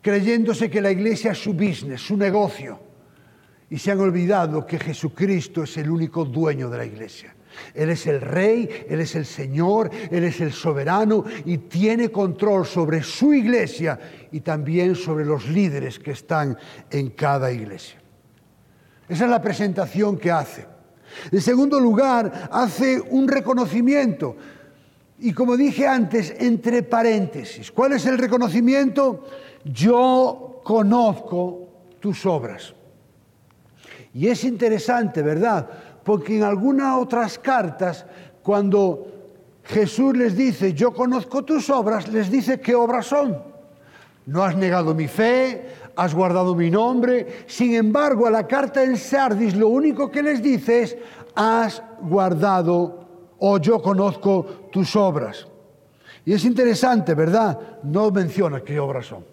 creyéndose 0.00 0.70
que 0.70 0.80
la 0.80 0.92
iglesia 0.92 1.32
es 1.32 1.42
su 1.42 1.54
business, 1.54 2.02
su 2.02 2.16
negocio, 2.16 2.78
y 3.68 3.78
se 3.78 3.90
han 3.90 3.98
olvidado 3.98 4.64
que 4.64 4.78
Jesucristo 4.78 5.64
es 5.64 5.76
el 5.76 5.90
único 5.90 6.24
dueño 6.24 6.70
de 6.70 6.78
la 6.78 6.84
iglesia. 6.84 7.34
Él 7.74 7.90
es 7.90 8.06
el 8.06 8.20
rey, 8.20 8.86
Él 8.88 9.00
es 9.00 9.14
el 9.14 9.26
Señor, 9.26 9.90
Él 10.10 10.24
es 10.24 10.40
el 10.40 10.52
soberano 10.52 11.24
y 11.44 11.58
tiene 11.58 12.10
control 12.10 12.66
sobre 12.66 13.02
su 13.02 13.32
iglesia 13.32 13.98
y 14.32 14.40
también 14.40 14.94
sobre 14.94 15.24
los 15.24 15.48
líderes 15.48 15.98
que 15.98 16.12
están 16.12 16.56
en 16.90 17.10
cada 17.10 17.50
iglesia. 17.52 18.00
Esa 19.08 19.24
es 19.24 19.30
la 19.30 19.42
presentación 19.42 20.18
que 20.18 20.30
hace. 20.30 20.66
En 21.32 21.40
segundo 21.40 21.80
lugar, 21.80 22.48
hace 22.52 23.00
un 23.00 23.26
reconocimiento 23.26 24.36
y 25.20 25.32
como 25.32 25.56
dije 25.56 25.86
antes, 25.86 26.34
entre 26.38 26.82
paréntesis, 26.82 27.70
¿cuál 27.70 27.92
es 27.92 28.06
el 28.06 28.16
reconocimiento? 28.16 29.26
Yo 29.64 30.62
conozco 30.64 31.68
tus 32.00 32.24
obras. 32.24 32.74
Y 34.14 34.28
es 34.28 34.44
interesante, 34.44 35.20
¿verdad? 35.20 35.68
Porque 36.10 36.36
en 36.36 36.42
algunas 36.42 36.98
otras 36.98 37.38
cartas, 37.38 38.04
cuando 38.42 39.06
Jesús 39.62 40.16
les 40.16 40.36
dice, 40.36 40.74
yo 40.74 40.92
conozco 40.92 41.44
tus 41.44 41.70
obras, 41.70 42.08
les 42.08 42.28
dice 42.28 42.58
qué 42.58 42.74
obras 42.74 43.06
son. 43.06 43.40
No 44.26 44.42
has 44.42 44.56
negado 44.56 44.92
mi 44.92 45.06
fe, 45.06 45.68
has 45.94 46.12
guardado 46.12 46.56
mi 46.56 46.68
nombre. 46.68 47.44
Sin 47.46 47.76
embargo, 47.76 48.26
a 48.26 48.30
la 48.32 48.48
carta 48.48 48.82
en 48.82 48.96
Sardis 48.96 49.54
lo 49.54 49.68
único 49.68 50.10
que 50.10 50.20
les 50.20 50.42
dice 50.42 50.82
es, 50.82 50.96
has 51.36 51.80
guardado 52.00 53.06
o 53.38 53.58
yo 53.58 53.80
conozco 53.80 54.68
tus 54.72 54.96
obras. 54.96 55.46
Y 56.24 56.32
es 56.32 56.44
interesante, 56.44 57.14
¿verdad? 57.14 57.56
No 57.84 58.10
menciona 58.10 58.62
qué 58.62 58.80
obras 58.80 59.06
son. 59.06 59.24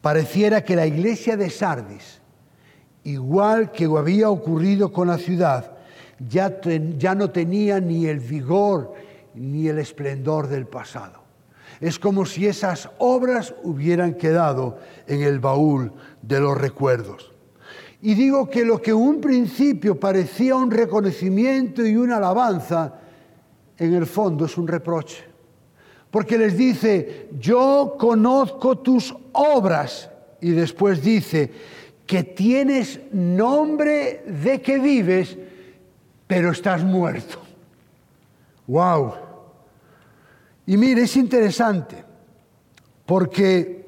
Pareciera 0.00 0.64
que 0.64 0.74
la 0.74 0.86
iglesia 0.86 1.36
de 1.36 1.50
Sardis, 1.50 2.19
igual 3.04 3.72
que 3.72 3.84
había 3.84 4.30
ocurrido 4.30 4.92
con 4.92 5.08
la 5.08 5.18
ciudad, 5.18 5.72
ya, 6.28 6.60
ya 6.98 7.14
no 7.14 7.30
tenía 7.30 7.80
ni 7.80 8.06
el 8.06 8.20
vigor 8.20 8.94
ni 9.34 9.68
el 9.68 9.78
esplendor 9.78 10.48
del 10.48 10.66
pasado. 10.66 11.20
Es 11.80 11.98
como 11.98 12.26
si 12.26 12.46
esas 12.46 12.90
obras 12.98 13.54
hubieran 13.62 14.14
quedado 14.14 14.78
en 15.06 15.22
el 15.22 15.38
baúl 15.38 15.92
de 16.20 16.40
los 16.40 16.58
recuerdos. 16.58 17.32
Y 18.02 18.14
digo 18.14 18.48
que 18.48 18.64
lo 18.64 18.80
que 18.80 18.92
un 18.92 19.20
principio 19.20 19.98
parecía 19.98 20.56
un 20.56 20.70
reconocimiento 20.70 21.84
y 21.84 21.96
una 21.96 22.16
alabanza, 22.16 22.94
en 23.78 23.94
el 23.94 24.06
fondo 24.06 24.44
es 24.44 24.58
un 24.58 24.68
reproche. 24.68 25.24
Porque 26.10 26.36
les 26.36 26.56
dice, 26.56 27.28
yo 27.38 27.96
conozco 27.98 28.78
tus 28.78 29.14
obras. 29.32 30.10
Y 30.40 30.50
después 30.50 31.02
dice, 31.02 31.50
que 32.10 32.24
tienes 32.24 32.98
nombre 33.12 34.24
de 34.26 34.60
que 34.60 34.80
vives, 34.80 35.38
pero 36.26 36.50
estás 36.50 36.82
muerto. 36.82 37.40
¡Wow! 38.66 39.12
Y 40.66 40.76
mire, 40.76 41.02
es 41.02 41.14
interesante, 41.14 42.04
porque 43.06 43.86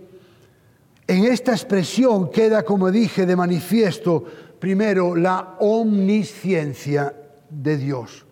en 1.08 1.24
esta 1.24 1.50
expresión 1.50 2.30
queda, 2.30 2.62
como 2.62 2.92
dije, 2.92 3.26
de 3.26 3.34
manifiesto, 3.34 4.22
primero, 4.60 5.16
la 5.16 5.56
omnisciencia 5.58 7.16
de 7.50 7.76
Dios. 7.76 8.24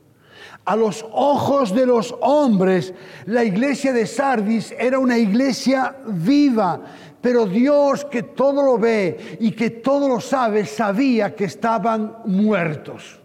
A 0.65 0.77
los 0.77 1.05
ojos 1.13 1.75
de 1.75 1.87
los 1.87 2.15
hombres, 2.21 2.93
la 3.27 3.43
iglesia 3.45 3.93
de 3.93 4.07
Sardis 4.07 4.73
era 4.79 4.99
una 4.99 5.19
iglesia 5.19 5.97
viva, 6.07 6.81
pero 7.21 7.47
Dios 7.47 8.05
que 8.05 8.23
todo 8.23 8.63
lo 8.63 8.79
ve 8.79 9.39
y 9.41 9.53
que 9.53 9.71
todo 9.71 10.09
lo 10.09 10.21
sabe, 10.21 10.67
sabía 10.67 11.35
que 11.35 11.45
estaban 11.45 12.19
muertos. 12.27 13.21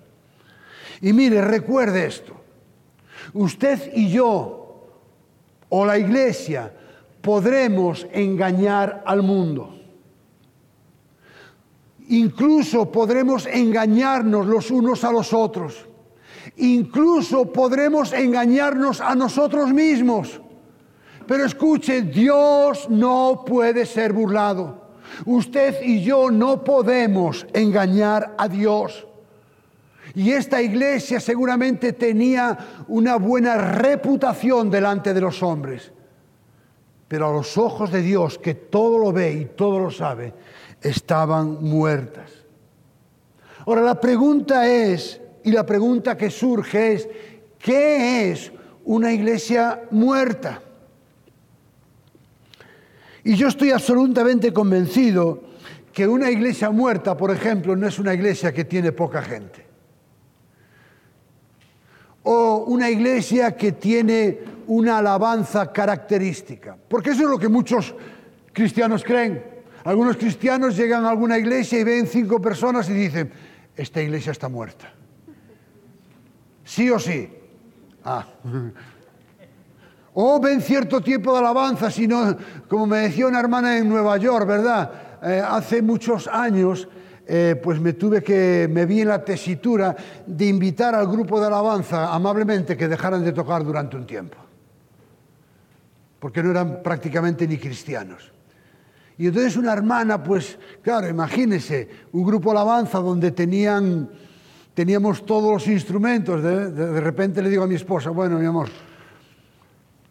Y 1.01 1.13
mire, 1.13 1.41
recuerde 1.41 2.05
esto. 2.05 2.33
Usted 3.33 3.91
y 3.93 4.09
yo, 4.09 4.89
o 5.69 5.85
la 5.85 5.97
iglesia, 5.97 6.71
podremos 7.21 8.07
engañar 8.11 9.03
al 9.05 9.23
mundo. 9.23 9.75
Incluso 12.09 12.91
podremos 12.91 13.47
engañarnos 13.47 14.45
los 14.45 14.69
unos 14.69 15.03
a 15.03 15.11
los 15.11 15.33
otros. 15.33 15.87
Incluso 16.57 17.51
podremos 17.51 18.13
engañarnos 18.13 19.01
a 19.01 19.15
nosotros 19.15 19.73
mismos. 19.73 20.41
Pero 21.27 21.45
escuche, 21.45 22.03
Dios 22.03 22.89
no 22.89 23.43
puede 23.45 23.85
ser 23.85 24.13
burlado. 24.13 24.85
Usted 25.25 25.81
y 25.81 26.03
yo 26.03 26.31
no 26.31 26.63
podemos 26.63 27.45
engañar 27.53 28.35
a 28.37 28.47
Dios. 28.47 29.07
Y 30.13 30.31
esta 30.31 30.61
iglesia 30.61 31.19
seguramente 31.19 31.93
tenía 31.93 32.57
una 32.87 33.17
buena 33.17 33.57
reputación 33.57 34.69
delante 34.69 35.13
de 35.13 35.21
los 35.21 35.41
hombres. 35.43 35.91
Pero 37.07 37.29
a 37.29 37.33
los 37.33 37.57
ojos 37.57 37.91
de 37.91 38.01
Dios, 38.01 38.37
que 38.37 38.55
todo 38.55 38.97
lo 38.97 39.11
ve 39.11 39.33
y 39.33 39.45
todo 39.45 39.79
lo 39.79 39.91
sabe, 39.91 40.33
estaban 40.81 41.63
muertas. 41.63 42.31
Ahora 43.65 43.81
la 43.81 43.99
pregunta 43.99 44.67
es, 44.67 45.19
y 45.45 45.51
la 45.51 45.63
pregunta 45.63 46.17
que 46.17 46.31
surge 46.31 46.93
es, 46.93 47.07
¿qué 47.59 48.31
es 48.31 48.51
una 48.83 49.13
iglesia 49.13 49.83
muerta? 49.91 50.59
Y 53.23 53.35
yo 53.35 53.47
estoy 53.47 53.69
absolutamente 53.69 54.51
convencido 54.51 55.43
que 55.93 56.07
una 56.07 56.31
iglesia 56.31 56.71
muerta, 56.71 57.15
por 57.15 57.29
ejemplo, 57.29 57.75
no 57.75 57.87
es 57.87 57.99
una 57.99 58.15
iglesia 58.15 58.51
que 58.51 58.65
tiene 58.65 58.91
poca 58.91 59.21
gente. 59.21 59.63
O 62.23 62.65
una 62.67 62.89
iglesia 62.89 63.55
que 63.55 63.73
tiene 63.73 64.39
una 64.65 64.97
alabanza 64.97 65.71
característica. 65.71 66.75
Porque 66.87 67.11
eso 67.11 67.21
es 67.21 67.29
lo 67.29 67.37
que 67.37 67.49
muchos 67.49 67.93
cristianos 68.51 69.03
creen. 69.03 69.43
Algunos 69.83 70.17
cristianos 70.17 70.75
llegan 70.75 71.05
a 71.05 71.11
alguna 71.11 71.37
iglesia 71.37 71.79
y 71.79 71.83
ven 71.83 72.07
cinco 72.07 72.41
personas 72.41 72.89
y 72.89 72.93
dicen, 72.93 73.31
esta 73.75 74.01
iglesia 74.01 74.31
está 74.31 74.49
muerta. 74.49 74.94
Sí 76.65 76.89
o 76.89 76.99
sí. 76.99 77.29
Ah. 78.03 78.25
O 80.15 80.39
ven 80.39 80.61
cierto 80.61 80.99
tiempo 81.01 81.31
de 81.33 81.39
alabanza, 81.39 81.89
sino, 81.89 82.35
como 82.67 82.87
me 82.87 82.97
decía 82.99 83.27
una 83.27 83.39
hermana 83.39 83.77
en 83.77 83.87
Nueva 83.87 84.17
York, 84.17 84.47
¿verdad? 84.47 84.91
Eh, 85.23 85.41
hace 85.45 85.81
muchos 85.81 86.27
años, 86.27 86.87
eh, 87.27 87.59
pues 87.61 87.79
me 87.79 87.93
tuve 87.93 88.21
que, 88.21 88.67
me 88.71 88.85
vi 88.85 89.01
en 89.01 89.09
la 89.09 89.23
tesitura 89.23 89.95
de 90.25 90.45
invitar 90.45 90.95
al 90.95 91.07
grupo 91.07 91.39
de 91.39 91.47
alabanza 91.47 92.13
amablemente 92.13 92.77
que 92.77 92.87
dejaran 92.87 93.23
de 93.23 93.31
tocar 93.31 93.63
durante 93.63 93.97
un 93.97 94.05
tiempo. 94.05 94.37
Porque 96.19 96.41
no 96.43 96.51
eran 96.51 96.81
prácticamente 96.81 97.47
ni 97.47 97.57
cristianos. 97.57 98.31
Y 99.17 99.27
entonces 99.27 99.55
una 99.57 99.73
hermana, 99.73 100.21
pues, 100.21 100.57
claro, 100.81 101.07
imagínese, 101.07 101.89
un 102.11 102.25
grupo 102.25 102.51
de 102.51 102.57
alabanza 102.57 102.99
donde 102.99 103.31
tenían, 103.31 104.09
teníamos 104.75 105.25
todos 105.25 105.51
los 105.51 105.67
instrumentos. 105.67 106.43
De, 106.43 106.69
de 106.69 107.01
repente 107.01 107.41
le 107.41 107.49
digo 107.49 107.63
a 107.63 107.67
mi 107.67 107.75
esposa, 107.75 108.11
bueno, 108.11 108.37
mi 108.37 108.45
amor, 108.45 108.69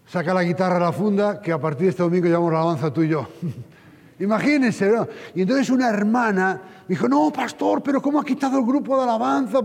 saca 0.07 0.35
la 0.35 0.43
guitarra 0.43 0.79
a 0.79 0.81
la 0.81 0.93
funda, 0.93 1.41
que 1.41 1.53
a 1.53 1.61
partir 1.61 1.85
de 1.85 1.91
este 1.91 2.03
domingo 2.03 2.27
llevamos 2.27 2.53
la 2.53 2.59
alabanza 2.61 2.93
tú 2.93 3.03
y 3.03 3.09
yo. 3.09 3.29
Imagínense, 4.19 4.91
¿no? 4.91 5.07
Y 5.35 5.43
entonces 5.43 5.71
una 5.71 5.89
hermana 5.89 6.61
me 6.89 6.95
dijo, 6.95 7.09
no, 7.09 7.31
pastor, 7.33 7.83
pero 7.83 8.01
¿cómo 8.01 8.21
ha 8.21 8.25
quitado 8.25 8.59
el 8.59 8.65
grupo 8.65 8.97
de 8.97 9.05
alabanza? 9.05 9.59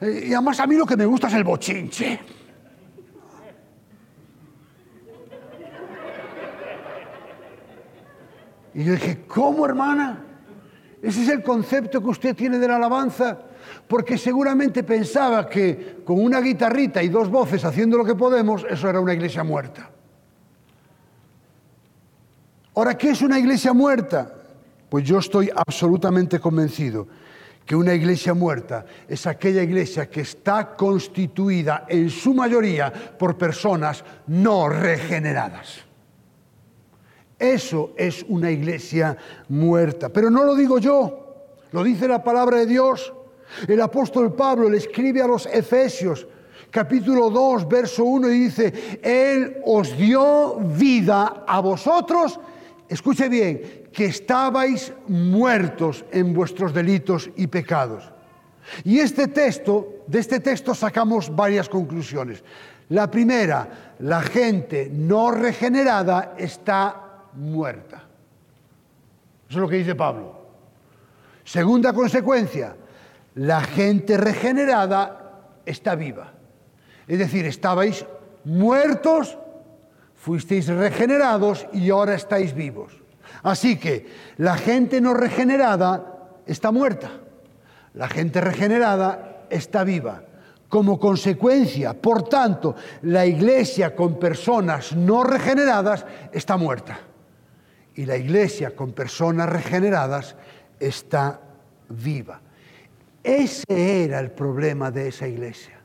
Eh, 0.00 0.26
y 0.28 0.32
además 0.34 0.60
a 0.60 0.66
mí 0.66 0.76
lo 0.76 0.84
que 0.86 0.96
me 0.96 1.06
gusta 1.06 1.28
es 1.28 1.34
el 1.34 1.44
bochinche. 1.44 2.20
Y 8.74 8.84
yo 8.84 8.92
dije, 8.92 9.24
¿cómo, 9.26 9.66
hermana? 9.66 10.24
Ese 11.02 11.22
es 11.22 11.28
el 11.28 11.42
concepto 11.42 12.00
que 12.00 12.08
usted 12.08 12.34
tiene 12.34 12.58
de 12.58 12.68
la 12.68 12.76
alabanza, 12.76 13.38
porque 13.86 14.18
seguramente 14.18 14.82
pensaba 14.82 15.48
que 15.48 16.02
con 16.04 16.22
una 16.22 16.40
guitarrita 16.40 17.02
y 17.02 17.08
dos 17.08 17.28
voces 17.28 17.64
haciendo 17.64 17.98
lo 17.98 18.04
que 18.04 18.14
podemos, 18.14 18.64
eso 18.68 18.88
era 18.88 19.00
una 19.00 19.14
iglesia 19.14 19.44
muerta. 19.44 19.90
Ahora, 22.74 22.96
¿qué 22.96 23.10
es 23.10 23.20
una 23.22 23.38
iglesia 23.38 23.72
muerta? 23.72 24.32
Pues 24.88 25.04
yo 25.04 25.18
estoy 25.18 25.50
absolutamente 25.54 26.38
convencido 26.40 27.06
que 27.64 27.76
una 27.76 27.94
iglesia 27.94 28.34
muerta 28.34 28.84
es 29.08 29.26
aquella 29.26 29.62
iglesia 29.62 30.08
que 30.10 30.22
está 30.22 30.74
constituida 30.74 31.86
en 31.88 32.10
su 32.10 32.34
mayoría 32.34 32.92
por 32.92 33.38
personas 33.38 34.04
no 34.26 34.68
regeneradas. 34.68 35.84
Eso 37.38 37.92
es 37.96 38.24
una 38.28 38.50
iglesia 38.50 39.16
muerta. 39.48 40.08
Pero 40.08 40.30
no 40.30 40.44
lo 40.44 40.54
digo 40.54 40.78
yo, 40.78 41.56
lo 41.72 41.82
dice 41.82 42.06
la 42.06 42.22
palabra 42.22 42.58
de 42.58 42.66
Dios. 42.66 43.12
El 43.66 43.80
apóstol 43.80 44.34
Pablo 44.34 44.68
le 44.68 44.78
escribe 44.78 45.22
a 45.22 45.26
los 45.26 45.46
Efesios, 45.46 46.26
capítulo 46.70 47.30
2, 47.30 47.68
verso 47.68 48.04
1, 48.04 48.30
y 48.30 48.38
dice, 48.40 49.00
Él 49.02 49.58
os 49.64 49.96
dio 49.96 50.56
vida 50.56 51.44
a 51.46 51.60
vosotros, 51.60 52.40
escuche 52.88 53.28
bien, 53.28 53.88
que 53.92 54.06
estabais 54.06 54.92
muertos 55.08 56.04
en 56.10 56.32
vuestros 56.32 56.72
delitos 56.72 57.30
y 57.36 57.46
pecados. 57.46 58.10
Y 58.84 58.98
este 59.00 59.28
texto, 59.28 60.04
de 60.06 60.20
este 60.20 60.40
texto 60.40 60.74
sacamos 60.74 61.34
varias 61.34 61.68
conclusiones. 61.68 62.42
La 62.88 63.10
primera, 63.10 63.94
la 64.00 64.22
gente 64.22 64.90
no 64.92 65.30
regenerada 65.30 66.34
está 66.38 67.28
muerta. 67.34 68.04
Eso 69.48 69.58
es 69.58 69.62
lo 69.62 69.68
que 69.68 69.76
dice 69.76 69.94
Pablo. 69.94 70.42
Segunda 71.44 71.92
consecuencia, 71.92 72.76
la 73.34 73.60
gente 73.62 74.16
regenerada 74.16 75.58
está 75.64 75.94
viva. 75.94 76.32
Es 77.06 77.18
decir, 77.18 77.46
estabais 77.46 78.04
muertos, 78.44 79.38
fuisteis 80.14 80.68
regenerados 80.68 81.66
y 81.72 81.90
ahora 81.90 82.14
estáis 82.14 82.54
vivos. 82.54 82.92
Así 83.42 83.76
que 83.76 84.06
la 84.36 84.56
gente 84.56 85.00
no 85.00 85.14
regenerada 85.14 86.30
está 86.46 86.70
muerta. 86.70 87.10
La 87.94 88.08
gente 88.08 88.40
regenerada 88.40 89.46
está 89.50 89.84
viva. 89.84 90.22
Como 90.68 90.98
consecuencia, 90.98 91.92
por 91.92 92.28
tanto, 92.28 92.74
la 93.02 93.26
iglesia 93.26 93.94
con 93.94 94.18
personas 94.18 94.96
no 94.96 95.22
regeneradas 95.22 96.06
está 96.32 96.56
muerta 96.56 96.98
y 97.94 98.06
la 98.06 98.16
iglesia 98.16 98.74
con 98.74 98.92
personas 98.92 99.48
regeneradas 99.48 100.34
está 100.80 101.40
viva. 101.88 102.40
Ese 103.22 104.04
era 104.04 104.20
el 104.20 104.30
problema 104.30 104.90
de 104.90 105.08
esa 105.08 105.28
iglesia. 105.28 105.78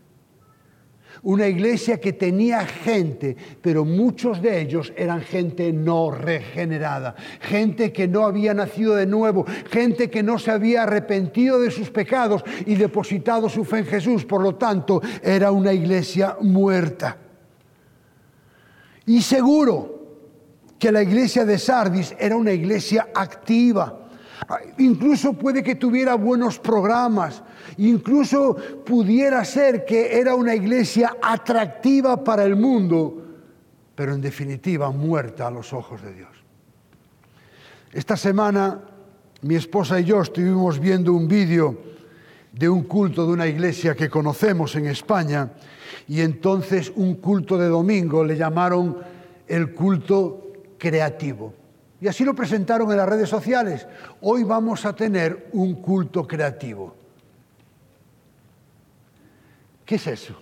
Una 1.24 1.48
iglesia 1.48 2.00
que 2.00 2.14
tenía 2.14 2.66
gente, 2.66 3.36
pero 3.62 3.84
muchos 3.84 4.42
de 4.42 4.62
ellos 4.62 4.94
eran 4.96 5.22
gente 5.22 5.74
no 5.74 6.12
regenerada, 6.12 7.16
gente 7.42 7.92
que 7.92 8.08
no 8.08 8.26
había 8.26 8.54
nacido 8.54 8.96
de 8.96 9.08
nuevo, 9.08 9.46
gente 9.70 10.10
que 10.10 10.22
no 10.22 10.38
se 10.38 10.52
había 10.52 10.84
arrepentido 10.84 11.60
de 11.60 11.72
sus 11.72 11.90
pecados 11.90 12.44
y 12.66 12.76
depositado 12.76 13.50
su 13.50 13.66
fe 13.66 13.80
en 13.80 13.86
Jesús. 13.88 14.26
Por 14.26 14.42
lo 14.42 14.56
tanto, 14.56 15.02
era 15.24 15.52
una 15.52 15.74
iglesia 15.74 16.38
muerta. 16.40 17.18
Y 19.08 19.22
seguro, 19.22 19.98
que 20.78 20.92
la 20.92 21.02
iglesia 21.02 21.46
de 21.46 21.58
Sardis 21.58 22.16
era 22.20 22.36
una 22.36 22.52
iglesia 22.52 23.10
activa. 23.14 24.07
Incluso 24.78 25.34
puede 25.34 25.64
que 25.64 25.76
tuviera 25.76 26.16
buenos 26.16 26.60
programas, 26.60 27.44
incluso 27.78 28.56
pudiera 28.86 29.44
ser 29.44 29.84
que 29.84 30.20
era 30.20 30.36
una 30.36 30.56
iglesia 30.56 31.18
atractiva 31.22 32.24
para 32.24 32.44
el 32.44 32.56
mundo, 32.56 33.26
pero 33.96 34.14
en 34.14 34.22
definitiva 34.22 34.92
muerta 34.92 35.48
a 35.48 35.52
los 35.52 35.74
ojos 35.74 36.02
de 36.02 36.14
Dios. 36.14 36.30
Esta 37.92 38.16
semana 38.16 38.82
mi 39.42 39.56
esposa 39.56 40.00
y 40.00 40.04
yo 40.04 40.22
estuvimos 40.22 40.80
viendo 40.80 41.14
un 41.14 41.28
vídeo 41.28 41.78
de 42.52 42.68
un 42.68 42.84
culto 42.84 43.26
de 43.26 43.34
una 43.34 43.48
iglesia 43.48 43.96
que 43.96 44.10
conocemos 44.10 44.76
en 44.76 44.88
España 44.88 45.52
y 46.08 46.22
entonces 46.22 46.92
un 46.96 47.16
culto 47.16 47.58
de 47.58 47.68
domingo 47.68 48.24
le 48.24 48.36
llamaron 48.36 48.98
el 49.48 49.74
culto 49.74 50.54
creativo. 50.78 51.54
Y 52.00 52.08
así 52.08 52.24
lo 52.24 52.36
presentaron 52.36 52.92
en 52.92 52.98
las 52.98 53.10
redes 53.10 53.30
sociales. 53.30 53.88
Hoy 54.22 54.44
vamos 54.44 54.86
a 54.86 54.94
tener 54.94 55.48
un 55.54 55.82
culto 55.82 56.28
creativo. 56.28 56.96
¿Qué 59.84 59.96
es 59.96 60.08
eso? 60.08 60.40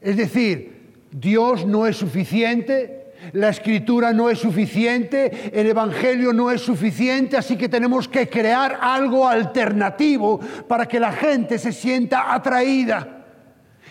Es 0.00 0.16
decir, 0.16 0.92
Dios 1.10 1.66
no 1.66 1.86
es 1.86 1.96
suficiente, 1.96 3.12
la 3.32 3.48
escritura 3.48 4.12
no 4.12 4.28
es 4.28 4.38
suficiente, 4.38 5.50
el 5.58 5.66
Evangelio 5.66 6.32
no 6.32 6.50
es 6.50 6.60
suficiente, 6.60 7.36
así 7.36 7.56
que 7.56 7.70
tenemos 7.70 8.06
que 8.06 8.28
crear 8.28 8.78
algo 8.80 9.26
alternativo 9.26 10.38
para 10.68 10.86
que 10.86 11.00
la 11.00 11.10
gente 11.10 11.58
se 11.58 11.72
sienta 11.72 12.34
atraída. 12.34 13.24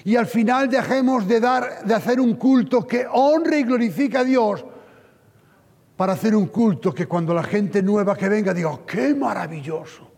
Y 0.06 0.16
al 0.16 0.28
final 0.28 0.70
dejemos 0.70 1.28
de, 1.28 1.40
dar, 1.40 1.84
de 1.84 1.94
hacer 1.96 2.20
un 2.20 2.36
culto 2.36 2.86
que 2.86 3.08
honre 3.12 3.60
y 3.60 3.64
glorifica 3.64 4.20
a 4.20 4.24
Dios 4.24 4.64
para 5.96 6.14
hacer 6.14 6.36
un 6.36 6.48
culto 6.48 6.94
que 6.94 7.08
cuando 7.08 7.34
la 7.34 7.44
gente 7.44 7.84
nueva 7.84 8.16
que 8.16 8.30
venga 8.30 8.54
diga, 8.54 8.70
oh, 8.72 8.86
qué 8.86 9.14
maravilloso, 9.14 10.10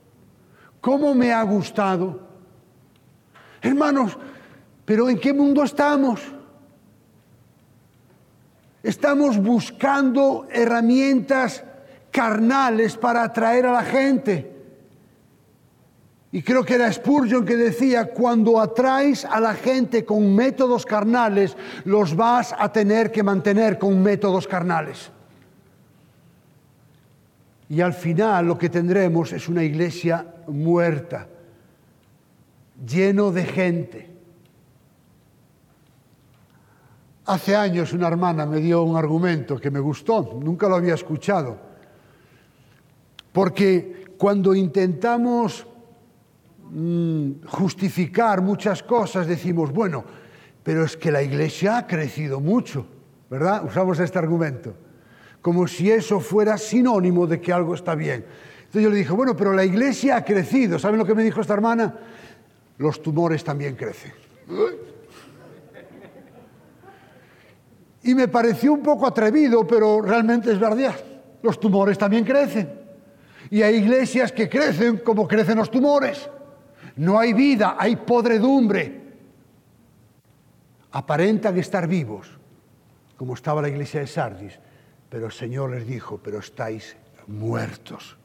cómo 0.79 1.13
me 1.13 1.33
ha 1.33 1.43
gustado. 1.43 2.19
Hermanos, 3.61 4.17
pero 4.85 5.09
¿en 5.09 5.19
qué 5.19 5.33
mundo 5.33 5.63
estamos? 5.63 6.21
Estamos 8.83 9.37
buscando 9.41 10.47
herramientas 10.51 11.63
carnales 12.11 12.95
para 12.95 13.23
atraer 13.23 13.65
a 13.65 13.73
la 13.73 13.83
gente. 13.83 14.53
Y 16.31 16.43
creo 16.43 16.63
que 16.63 16.75
era 16.75 16.91
Spurgeon 16.91 17.45
que 17.45 17.55
decía, 17.55 18.11
cuando 18.11 18.59
atraes 18.59 19.25
a 19.25 19.39
la 19.39 19.53
gente 19.53 20.05
con 20.05 20.35
métodos 20.35 20.85
carnales, 20.85 21.57
los 21.85 22.15
vas 22.15 22.53
a 22.57 22.71
tener 22.71 23.11
que 23.11 23.23
mantener 23.23 23.79
con 23.79 24.01
métodos 24.03 24.47
carnales. 24.47 25.11
Y 27.69 27.81
al 27.81 27.93
final 27.93 28.45
lo 28.45 28.57
que 28.57 28.69
tendremos 28.69 29.33
es 29.33 29.49
una 29.49 29.63
iglesia 29.63 30.25
muerta, 30.47 31.27
lleno 32.85 33.31
de 33.31 33.43
gente. 33.43 34.09
Hace 37.25 37.55
años 37.55 37.91
una 37.93 38.07
hermana 38.07 38.45
me 38.45 38.59
dio 38.59 38.83
un 38.83 38.95
argumento 38.95 39.57
que 39.59 39.71
me 39.71 39.79
gustó, 39.79 40.39
nunca 40.39 40.69
lo 40.69 40.75
había 40.75 40.93
escuchado, 40.93 41.57
porque 43.31 44.13
cuando 44.17 44.53
intentamos 44.53 45.65
mm, 46.69 47.45
justificar 47.47 48.41
muchas 48.41 48.83
cosas 48.83 49.25
decimos, 49.25 49.71
bueno, 49.71 50.05
pero 50.61 50.83
es 50.83 50.95
que 50.97 51.11
la 51.11 51.23
iglesia 51.23 51.77
ha 51.77 51.87
crecido 51.87 52.39
mucho, 52.39 52.85
¿verdad? 53.29 53.65
Usamos 53.65 53.99
este 53.99 54.19
argumento, 54.19 54.75
como 55.45 55.67
si 55.67 55.91
eso 55.91 56.19
fuera 56.19 56.57
sinónimo 56.57 57.27
de 57.27 57.39
que 57.39 57.53
algo 57.53 57.75
está 57.75 57.93
bien. 57.93 58.25
Entonces 58.57 58.81
yo 58.81 58.89
le 58.89 58.95
dije, 58.95 59.13
bueno, 59.13 59.35
pero 59.35 59.53
la 59.53 59.63
iglesia 59.63 60.15
ha 60.15 60.25
crecido, 60.25 60.79
¿saben 60.79 60.97
lo 60.97 61.05
que 61.05 61.13
me 61.13 61.23
dijo 61.23 61.39
esta 61.39 61.53
hermana? 61.53 61.99
Los 62.79 62.99
tumores 62.99 63.43
también 63.43 63.75
crecen. 63.75 64.11
Y 68.01 68.15
me 68.15 68.27
pareció 68.27 68.73
un 68.73 68.81
poco 68.81 69.05
atrevido, 69.05 69.67
pero 69.67 70.01
realmente 70.01 70.51
es 70.51 70.59
verdad. 70.59 70.95
Los 71.43 71.59
tumores 71.59 71.95
también 71.99 72.25
crecen. 72.25 72.67
Y 73.51 73.61
hay 73.61 73.75
iglesias 73.75 74.31
que 74.31 74.49
crecen 74.49 74.97
como 74.97 75.27
crecen 75.27 75.59
los 75.59 75.69
tumores. 75.69 76.27
No 76.95 77.19
hay 77.19 77.33
vida, 77.33 77.75
hay 77.77 77.97
podredumbre. 77.97 78.99
Aparentan 80.91 81.55
estar 81.59 81.87
vivos, 81.87 82.31
como 83.15 83.35
estaba 83.35 83.61
la 83.61 83.69
iglesia 83.69 83.99
de 83.99 84.07
Sardis, 84.07 84.59
pero 85.09 85.27
el 85.27 85.31
Señor 85.31 85.71
les 85.71 85.87
dijo, 85.87 86.19
pero 86.23 86.39
estáis 86.39 86.95
muertos. 87.27 88.17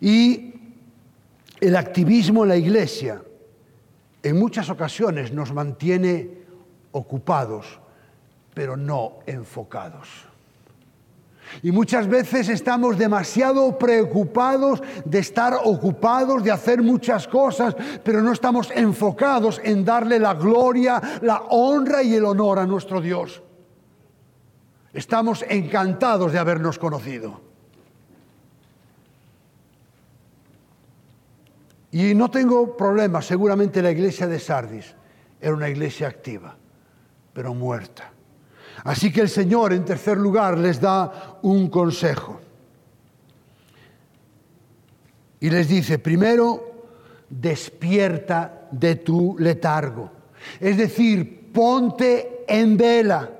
Y 0.00 0.54
el 1.60 1.76
activismo 1.76 2.44
en 2.44 2.48
la 2.48 2.56
iglesia 2.56 3.22
en 4.22 4.38
muchas 4.38 4.68
ocasiones 4.70 5.32
nos 5.32 5.52
mantiene 5.52 6.40
ocupados, 6.92 7.80
pero 8.54 8.76
no 8.76 9.18
enfocados. 9.26 10.08
Y 11.62 11.72
muchas 11.72 12.06
veces 12.06 12.48
estamos 12.48 12.96
demasiado 12.96 13.76
preocupados 13.76 14.82
de 15.04 15.18
estar 15.18 15.54
ocupados, 15.64 16.44
de 16.44 16.52
hacer 16.52 16.80
muchas 16.82 17.26
cosas, 17.26 17.74
pero 18.04 18.22
no 18.22 18.32
estamos 18.32 18.70
enfocados 18.70 19.60
en 19.64 19.84
darle 19.84 20.18
la 20.18 20.34
gloria, 20.34 21.00
la 21.22 21.42
honra 21.48 22.02
y 22.02 22.14
el 22.14 22.24
honor 22.24 22.60
a 22.60 22.66
nuestro 22.66 23.00
Dios. 23.00 23.42
Estamos 24.92 25.44
encantados 25.48 26.32
de 26.32 26.38
habernos 26.38 26.78
conocido. 26.78 27.40
Y 31.92 32.14
no 32.14 32.30
tengo 32.30 32.76
problema, 32.76 33.20
seguramente 33.20 33.82
la 33.82 33.90
iglesia 33.90 34.26
de 34.26 34.38
Sardis 34.38 34.94
era 35.40 35.54
una 35.54 35.68
iglesia 35.68 36.08
activa 36.08 36.56
pero 37.32 37.54
muerta. 37.54 38.12
Así 38.84 39.12
que 39.12 39.20
el 39.20 39.28
Señor, 39.28 39.72
en 39.72 39.84
tercer 39.84 40.16
lugar, 40.16 40.58
les 40.58 40.80
da 40.80 41.38
un 41.42 41.68
consejo. 41.68 42.40
Y 45.40 45.50
les 45.50 45.68
dice, 45.68 45.98
primero, 45.98 46.88
despierta 47.28 48.68
de 48.70 48.96
tu 48.96 49.36
letargo. 49.38 50.10
Es 50.58 50.76
decir, 50.76 51.50
ponte 51.52 52.44
en 52.48 52.76
vela. 52.76 53.30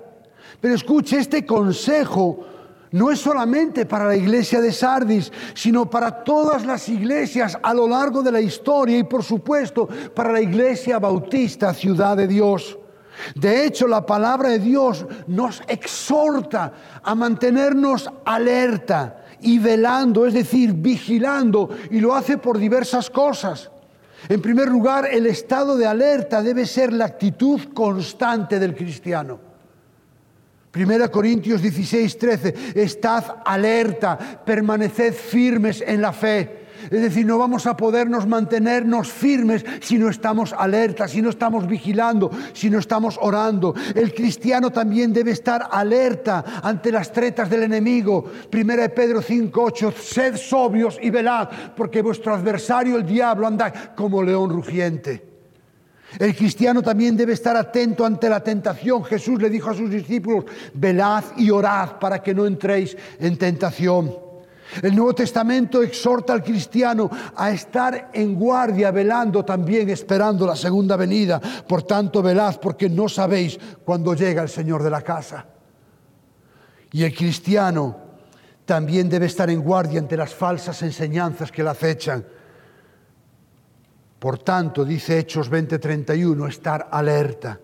Pero 0.61 0.75
escuche, 0.75 1.18
este 1.18 1.44
consejo 1.46 2.46
no 2.92 3.11
es 3.11 3.20
solamente 3.20 3.87
para 3.87 4.07
la 4.07 4.16
iglesia 4.16 4.61
de 4.61 4.73
Sardis, 4.73 5.33
sino 5.55 5.88
para 5.88 6.25
todas 6.25 6.66
las 6.66 6.88
iglesias 6.88 7.57
a 7.62 7.73
lo 7.73 7.87
largo 7.87 8.23
de 8.23 8.33
la 8.33 8.40
historia 8.40 8.99
y 8.99 9.05
por 9.05 9.23
supuesto 9.23 9.88
para 10.14 10.33
la 10.33 10.40
iglesia 10.40 10.99
bautista, 10.99 11.73
ciudad 11.73 12.16
de 12.16 12.27
Dios. 12.27 12.77
De 13.35 13.64
hecho, 13.64 13.87
la 13.87 14.05
palabra 14.05 14.49
de 14.49 14.59
Dios 14.59 15.07
nos 15.27 15.62
exhorta 15.68 16.73
a 17.03 17.14
mantenernos 17.14 18.11
alerta 18.25 19.25
y 19.42 19.59
velando, 19.59 20.27
es 20.27 20.35
decir, 20.35 20.73
vigilando, 20.73 21.68
y 21.90 22.01
lo 22.01 22.14
hace 22.14 22.38
por 22.38 22.59
diversas 22.59 23.09
cosas. 23.09 23.70
En 24.29 24.42
primer 24.42 24.68
lugar, 24.68 25.09
el 25.11 25.27
estado 25.27 25.77
de 25.77 25.87
alerta 25.87 26.42
debe 26.42 26.66
ser 26.66 26.92
la 26.92 27.07
actitud 27.07 27.73
constante 27.73 28.59
del 28.59 28.75
cristiano. 28.75 29.49
Primera 30.70 31.09
Corintios 31.09 31.61
16, 31.62 32.18
13, 32.18 32.54
estad 32.76 33.24
alerta, 33.44 34.16
permaneced 34.44 35.14
firmes 35.14 35.83
en 35.85 36.00
la 36.00 36.12
fe. 36.12 36.61
Es 36.85 37.02
decir, 37.02 37.26
no 37.26 37.38
vamos 37.38 37.66
a 37.66 37.76
podernos 37.76 38.26
mantenernos 38.26 39.11
firmes 39.11 39.64
si 39.80 39.98
no 39.98 40.09
estamos 40.09 40.52
alertas, 40.52 41.11
si 41.11 41.20
no 41.20 41.30
estamos 41.30 41.66
vigilando, 41.66 42.30
si 42.52 42.70
no 42.70 42.78
estamos 42.78 43.18
orando. 43.20 43.74
El 43.94 44.14
cristiano 44.14 44.70
también 44.70 45.12
debe 45.12 45.33
estar 45.33 45.68
alerta 45.70 46.44
ante 46.62 46.92
las 46.92 47.12
tretas 47.12 47.50
del 47.50 47.64
enemigo. 47.64 48.24
Primera 48.48 48.83
de 48.83 48.88
Pedro 48.90 49.20
5, 49.20 49.62
8, 49.62 49.94
sed 50.00 50.37
sobrios 50.37 50.98
y 51.02 51.11
velad, 51.11 51.48
porque 51.76 52.00
vuestro 52.00 52.35
adversario, 52.35 52.96
el 52.96 53.04
diablo, 53.04 53.46
anda 53.46 53.94
como 53.94 54.22
león 54.22 54.50
rugiente. 54.50 55.29
El 56.18 56.35
cristiano 56.35 56.83
también 56.83 57.16
debe 57.16 57.35
estar 57.35 57.57
atento 57.57 58.05
ante 58.05 58.29
la 58.29 58.42
tentación. 58.42 59.05
Jesús 59.05 59.40
le 59.40 59.49
dijo 59.49 59.70
a 59.70 59.75
sus 59.75 59.90
discípulos, 59.90 60.44
velad 60.75 61.25
y 61.37 61.51
orad 61.51 61.99
para 61.99 62.23
que 62.23 62.35
no 62.35 62.46
entréis 62.46 62.96
en 63.18 63.37
tentación. 63.37 64.31
El 64.83 64.94
Nuevo 64.94 65.14
Testamento 65.14 65.83
exhorta 65.83 66.33
al 66.33 66.44
cristiano 66.44 67.11
a 67.35 67.51
estar 67.51 68.11
en 68.12 68.35
guardia, 68.35 68.90
velando 68.90 69.44
también, 69.44 69.88
esperando 69.90 70.46
la 70.46 70.57
segunda 70.57 70.96
venida. 70.96 71.40
Por 71.40 71.83
tanto, 71.83 72.23
velad 72.23 72.57
porque 72.61 72.88
no 72.88 73.09
sabéis 73.09 73.59
cuándo 73.85 74.14
llega 74.14 74.42
el 74.42 74.49
Señor 74.49 74.83
de 74.83 74.90
la 74.90 75.03
casa. 75.03 75.46
Y 76.92 77.05
el 77.05 77.14
cristiano 77.14 77.96
también 78.64 79.09
debe 79.09 79.27
estar 79.27 79.51
en 79.51 79.62
guardia 79.62 80.01
ante 80.01 80.16
las 80.16 80.35
falsas 80.35 80.83
enseñanzas 80.83 81.51
que 81.51 81.62
la 81.62 81.73
acechan. 81.73 82.25
Por 84.20 84.38
tanto, 84.38 84.85
dice 84.85 85.18
Hechos 85.18 85.50
20:31, 85.50 86.46
estar 86.46 86.88
alerta. 86.92 87.59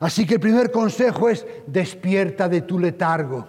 Así 0.00 0.26
que 0.26 0.34
el 0.34 0.40
primer 0.40 0.70
consejo 0.70 1.30
es 1.30 1.46
despierta 1.66 2.48
de 2.48 2.60
tu 2.60 2.78
letargo. 2.78 3.48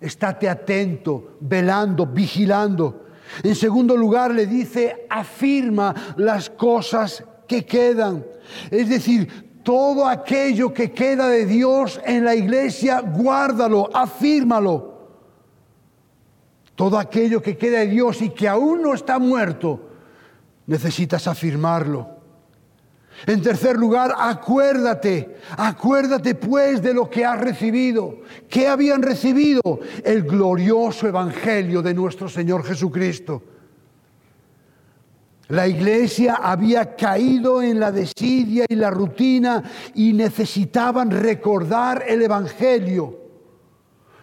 Estate 0.00 0.48
atento, 0.48 1.38
velando, 1.40 2.04
vigilando. 2.04 3.06
En 3.42 3.54
segundo 3.54 3.96
lugar, 3.96 4.34
le 4.34 4.46
dice, 4.46 5.06
afirma 5.08 5.94
las 6.16 6.50
cosas 6.50 7.24
que 7.46 7.64
quedan. 7.64 8.26
Es 8.70 8.88
decir, 8.88 9.60
todo 9.62 10.06
aquello 10.06 10.74
que 10.74 10.90
queda 10.90 11.28
de 11.28 11.46
Dios 11.46 12.00
en 12.04 12.24
la 12.24 12.34
iglesia, 12.34 13.00
guárdalo, 13.00 13.88
afírmalo. 13.94 14.96
Todo 16.74 16.98
aquello 16.98 17.40
que 17.40 17.56
queda 17.56 17.78
de 17.78 17.86
Dios 17.86 18.20
y 18.20 18.30
que 18.30 18.48
aún 18.48 18.82
no 18.82 18.94
está 18.94 19.18
muerto, 19.18 19.85
necesitas 20.66 21.26
afirmarlo. 21.26 22.16
En 23.26 23.40
tercer 23.40 23.76
lugar, 23.76 24.14
acuérdate, 24.16 25.36
acuérdate 25.56 26.34
pues 26.34 26.82
de 26.82 26.92
lo 26.92 27.08
que 27.08 27.24
has 27.24 27.40
recibido. 27.40 28.20
¿Qué 28.48 28.68
habían 28.68 29.02
recibido? 29.02 29.80
El 30.04 30.24
glorioso 30.24 31.08
evangelio 31.08 31.80
de 31.80 31.94
nuestro 31.94 32.28
Señor 32.28 32.62
Jesucristo. 32.64 33.42
La 35.48 35.68
iglesia 35.68 36.40
había 36.42 36.96
caído 36.96 37.62
en 37.62 37.78
la 37.78 37.92
desidia 37.92 38.64
y 38.68 38.74
la 38.74 38.90
rutina 38.90 39.62
y 39.94 40.12
necesitaban 40.12 41.10
recordar 41.10 42.04
el 42.08 42.22
Evangelio. 42.22 43.16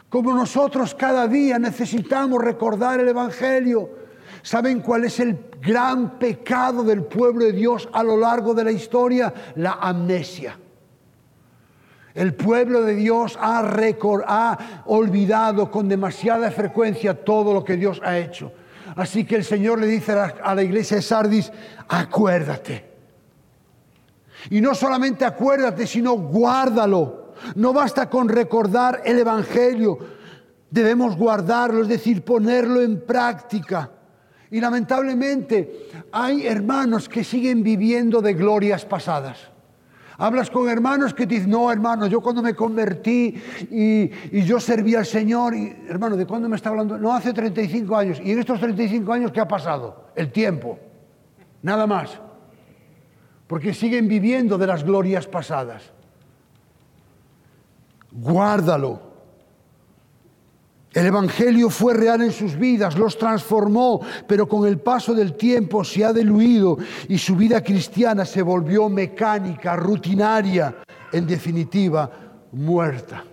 Como 0.09 0.33
nosotros 0.33 0.93
cada 0.93 1.27
día 1.27 1.57
necesitamos 1.59 2.43
recordar 2.43 2.99
el 2.99 3.07
Evangelio. 3.07 4.02
¿Saben 4.43 4.81
cuál 4.81 5.05
es 5.05 5.21
el 5.21 5.39
gran 5.61 6.19
pecado 6.19 6.83
del 6.83 7.03
pueblo 7.03 7.45
de 7.45 7.53
Dios 7.53 7.87
a 7.93 8.03
lo 8.03 8.17
largo 8.17 8.53
de 8.53 8.65
la 8.65 8.71
historia? 8.71 9.33
La 9.55 9.79
amnesia. 9.81 10.59
El 12.13 12.35
pueblo 12.35 12.83
de 12.83 12.93
Dios 12.93 13.37
ha, 13.41 13.59
ha 13.59 14.83
olvidado 14.85 15.71
con 15.71 15.87
demasiada 15.87 16.51
frecuencia 16.51 17.23
todo 17.23 17.53
lo 17.53 17.63
que 17.63 17.77
Dios 17.77 18.01
ha 18.03 18.17
hecho. 18.17 18.51
Así 18.97 19.23
que 19.23 19.37
el 19.37 19.45
Señor 19.45 19.79
le 19.79 19.87
dice 19.87 20.11
a 20.11 20.53
la, 20.53 20.61
iglesia 20.61 20.97
de 20.97 21.03
Sardis, 21.03 21.49
acuérdate. 21.87 22.91
Y 24.49 24.59
no 24.59 24.75
solamente 24.75 25.23
acuérdate, 25.23 25.87
sino 25.87 26.15
guárdalo. 26.15 27.33
No 27.55 27.71
basta 27.71 28.09
con 28.09 28.27
recordar 28.27 29.01
el 29.05 29.19
Evangelio, 29.19 29.97
debemos 30.69 31.15
guardarlo, 31.15 31.81
es 31.81 31.87
decir, 31.87 32.23
ponerlo 32.23 32.81
en 32.81 32.99
práctica. 32.99 33.89
Y 34.53 34.61
lamentablemente 34.61 35.89
hay 36.11 36.45
hermanos 36.45 37.09
que 37.09 37.23
siguen 37.23 37.63
viviendo 37.63 38.21
de 38.21 38.35
glorias 38.35 38.85
pasadas. 38.85 39.49
Hablas 40.19 40.51
con 40.51 40.69
hermanos 40.69 41.11
que 41.15 41.25
te 41.25 41.33
dicen, 41.33 41.49
no 41.49 41.71
hermano, 41.71 42.05
yo 42.05 42.21
cuando 42.21 42.43
me 42.43 42.53
convertí 42.53 43.33
y, 43.71 44.43
yo 44.43 44.59
serví 44.59 44.93
al 44.93 45.07
Señor, 45.07 45.55
y, 45.55 45.75
hermano, 45.89 46.15
¿de 46.15 46.27
cuándo 46.27 46.47
me 46.47 46.55
está 46.55 46.69
hablando? 46.69 46.99
No, 46.99 47.11
hace 47.15 47.33
35 47.33 47.97
años. 47.97 48.21
¿Y 48.23 48.31
en 48.31 48.37
estos 48.41 48.59
35 48.59 49.11
años 49.11 49.31
qué 49.31 49.39
ha 49.39 49.47
pasado? 49.47 50.09
El 50.15 50.31
tiempo. 50.31 50.77
Nada 51.63 51.87
más. 51.87 52.19
Porque 53.47 53.73
siguen 53.73 54.07
viviendo 54.07 54.59
de 54.59 54.67
las 54.67 54.83
glorias 54.83 55.25
pasadas. 55.25 55.81
Guárdalo. 58.11 59.12
El 60.93 61.07
Evangelio 61.07 61.71
fue 61.71 61.95
real 61.95 62.21
en 62.21 62.31
sus 62.31 62.55
vidas, 62.55 62.97
los 62.97 63.17
transformó, 63.17 63.99
pero 64.27 64.47
con 64.47 64.67
el 64.67 64.79
paso 64.79 65.15
del 65.15 65.33
tiempo 65.33 65.83
se 65.83 66.05
ha 66.05 66.13
diluido 66.13 66.77
y 67.07 67.17
su 67.17 67.35
vida 67.35 67.63
cristiana 67.63 68.25
se 68.25 68.43
volvió 68.43 68.87
mecánica, 68.89 69.75
rutinaria, 69.75 70.75
en 71.11 71.25
definitiva, 71.25 72.09
muerta. 72.51 73.23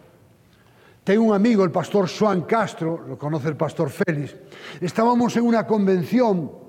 Tengo 1.04 1.24
un 1.24 1.34
amigo, 1.34 1.62
el 1.64 1.70
pastor 1.70 2.08
Juan 2.08 2.42
Castro, 2.42 3.04
lo 3.06 3.18
conoce 3.18 3.48
el 3.48 3.56
pastor 3.56 3.90
Félix. 3.90 4.34
Estábamos 4.80 5.36
en 5.36 5.44
una 5.44 5.66
convención 5.66 6.59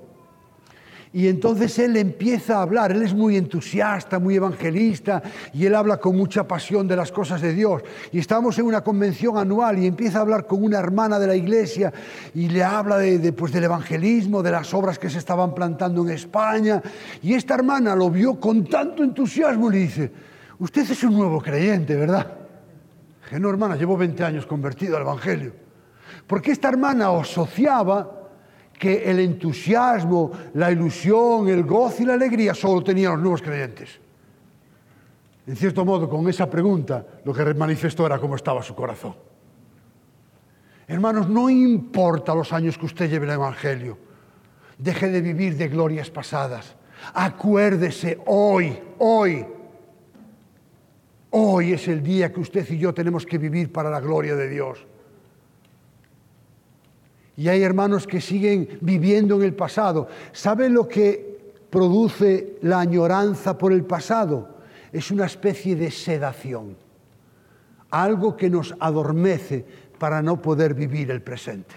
y 1.14 1.28
entonces 1.28 1.78
él 1.78 1.96
empieza 1.98 2.56
a 2.56 2.62
hablar, 2.62 2.90
él 2.90 3.02
es 3.02 3.12
muy 3.12 3.36
entusiasta, 3.36 4.18
muy 4.18 4.36
evangelista, 4.36 5.22
y 5.52 5.66
él 5.66 5.74
habla 5.74 5.98
con 5.98 6.16
mucha 6.16 6.48
pasión 6.48 6.88
de 6.88 6.96
las 6.96 7.12
cosas 7.12 7.42
de 7.42 7.52
Dios. 7.52 7.82
Y 8.12 8.18
estamos 8.18 8.58
en 8.58 8.64
una 8.64 8.80
convención 8.80 9.36
anual 9.36 9.78
y 9.78 9.86
empieza 9.86 10.18
a 10.18 10.20
hablar 10.22 10.46
con 10.46 10.64
una 10.64 10.78
hermana 10.78 11.18
de 11.18 11.26
la 11.26 11.36
iglesia 11.36 11.92
y 12.34 12.48
le 12.48 12.64
habla 12.64 12.96
de, 12.96 13.32
pues, 13.34 13.52
del 13.52 13.64
evangelismo, 13.64 14.42
de 14.42 14.52
las 14.52 14.72
obras 14.72 14.98
que 14.98 15.10
se 15.10 15.18
estaban 15.18 15.54
plantando 15.54 16.02
en 16.02 16.10
España. 16.10 16.80
Y 17.22 17.34
esta 17.34 17.54
hermana 17.54 17.94
lo 17.94 18.08
vio 18.08 18.40
con 18.40 18.64
tanto 18.64 19.04
entusiasmo 19.04 19.68
y 19.68 19.72
le 19.74 19.78
dice, 19.80 20.12
usted 20.60 20.90
es 20.90 21.04
un 21.04 21.12
nuevo 21.12 21.42
creyente, 21.42 21.94
¿verdad? 21.94 22.26
Dije, 23.24 23.38
no, 23.38 23.50
hermana, 23.50 23.76
llevo 23.76 23.98
20 23.98 24.24
años 24.24 24.46
convertido 24.46 24.96
al 24.96 25.02
Evangelio. 25.02 25.52
Porque 26.26 26.52
esta 26.52 26.70
hermana 26.70 27.10
asociaba 27.10 28.21
que 28.78 29.10
el 29.10 29.20
entusiasmo, 29.20 30.32
la 30.54 30.72
ilusión, 30.72 31.48
el 31.48 31.62
gozo 31.62 32.02
y 32.02 32.06
la 32.06 32.14
alegría 32.14 32.54
solo 32.54 32.82
tenían 32.82 33.12
los 33.12 33.20
nuevos 33.20 33.42
creyentes. 33.42 34.00
En 35.46 35.56
cierto 35.56 35.84
modo, 35.84 36.08
con 36.08 36.28
esa 36.28 36.48
pregunta, 36.48 37.04
lo 37.24 37.32
que 37.32 37.54
manifestó 37.54 38.06
era 38.06 38.18
cómo 38.18 38.36
estaba 38.36 38.62
su 38.62 38.74
corazón. 38.74 39.14
Hermanos, 40.86 41.28
no 41.28 41.48
importa 41.48 42.34
los 42.34 42.52
años 42.52 42.76
que 42.76 42.86
usted 42.86 43.10
lleve 43.10 43.26
el 43.26 43.32
Evangelio, 43.32 43.98
deje 44.78 45.08
de 45.08 45.20
vivir 45.20 45.56
de 45.56 45.68
glorias 45.68 46.10
pasadas. 46.10 46.76
Acuérdese 47.14 48.20
hoy, 48.26 48.78
hoy, 48.98 49.44
hoy 51.30 51.72
es 51.72 51.88
el 51.88 52.02
día 52.02 52.32
que 52.32 52.40
usted 52.40 52.68
y 52.70 52.78
yo 52.78 52.92
tenemos 52.92 53.26
que 53.26 53.38
vivir 53.38 53.72
para 53.72 53.90
la 53.90 54.00
gloria 54.00 54.36
de 54.36 54.48
Dios. 54.48 54.86
Y 57.36 57.48
hay 57.48 57.62
hermanos 57.62 58.06
que 58.06 58.20
siguen 58.20 58.78
viviendo 58.80 59.36
en 59.36 59.42
el 59.42 59.54
pasado. 59.54 60.08
¿Sabe 60.32 60.68
lo 60.68 60.86
que 60.86 61.52
produce 61.70 62.58
la 62.62 62.80
añoranza 62.80 63.56
por 63.56 63.72
el 63.72 63.84
pasado? 63.84 64.56
Es 64.92 65.10
una 65.10 65.24
especie 65.24 65.74
de 65.74 65.90
sedación, 65.90 66.76
algo 67.90 68.36
que 68.36 68.50
nos 68.50 68.74
adormece 68.78 69.64
para 69.98 70.20
no 70.20 70.42
poder 70.42 70.74
vivir 70.74 71.10
el 71.10 71.22
presente. 71.22 71.74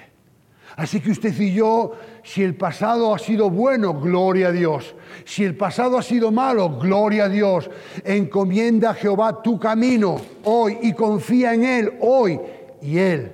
Así 0.76 1.00
que 1.00 1.12
usted 1.12 1.34
y 1.40 1.54
yo, 1.54 1.94
si 2.24 2.44
el 2.44 2.56
pasado 2.56 3.16
ha 3.16 3.20
sido 3.20 3.50
bueno, 3.50 3.94
gloria 3.94 4.50
a 4.50 4.52
Dios. 4.52 4.94
Si 5.24 5.46
el 5.46 5.56
pasado 5.56 5.98
ha 5.98 6.04
sido 6.04 6.32
malo, 6.32 6.78
gloria 6.78 7.26
a 7.26 7.30
Dios. 7.30 7.70
Encomienda 8.04 8.90
a 8.90 8.94
Jehová 8.94 9.42
tu 9.42 9.58
camino 9.58 10.20
hoy 10.44 10.80
y 10.82 10.92
confía 10.92 11.54
en 11.54 11.64
Él 11.64 11.94
hoy 12.02 12.42
y 12.82 12.98
Él 12.98 13.32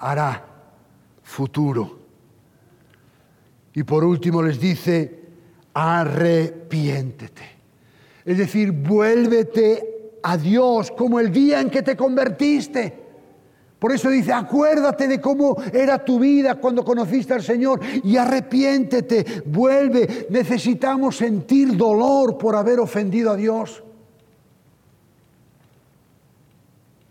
hará 0.00 0.49
futuro. 1.30 1.98
Y 3.72 3.84
por 3.84 4.02
último 4.02 4.42
les 4.42 4.60
dice, 4.60 5.20
arrepiéntete. 5.72 7.42
Es 8.24 8.36
decir, 8.36 8.72
vuélvete 8.72 10.18
a 10.22 10.36
Dios 10.36 10.90
como 10.90 11.20
el 11.20 11.30
día 11.30 11.60
en 11.60 11.70
que 11.70 11.82
te 11.82 11.96
convertiste. 11.96 12.98
Por 13.78 13.92
eso 13.92 14.10
dice, 14.10 14.32
acuérdate 14.32 15.08
de 15.08 15.20
cómo 15.20 15.56
era 15.72 16.04
tu 16.04 16.18
vida 16.18 16.56
cuando 16.56 16.84
conociste 16.84 17.32
al 17.32 17.42
Señor 17.42 17.80
y 18.02 18.16
arrepiéntete, 18.16 19.44
vuelve. 19.46 20.26
Necesitamos 20.30 21.16
sentir 21.16 21.76
dolor 21.76 22.36
por 22.36 22.56
haber 22.56 22.80
ofendido 22.80 23.30
a 23.30 23.36
Dios. 23.36 23.82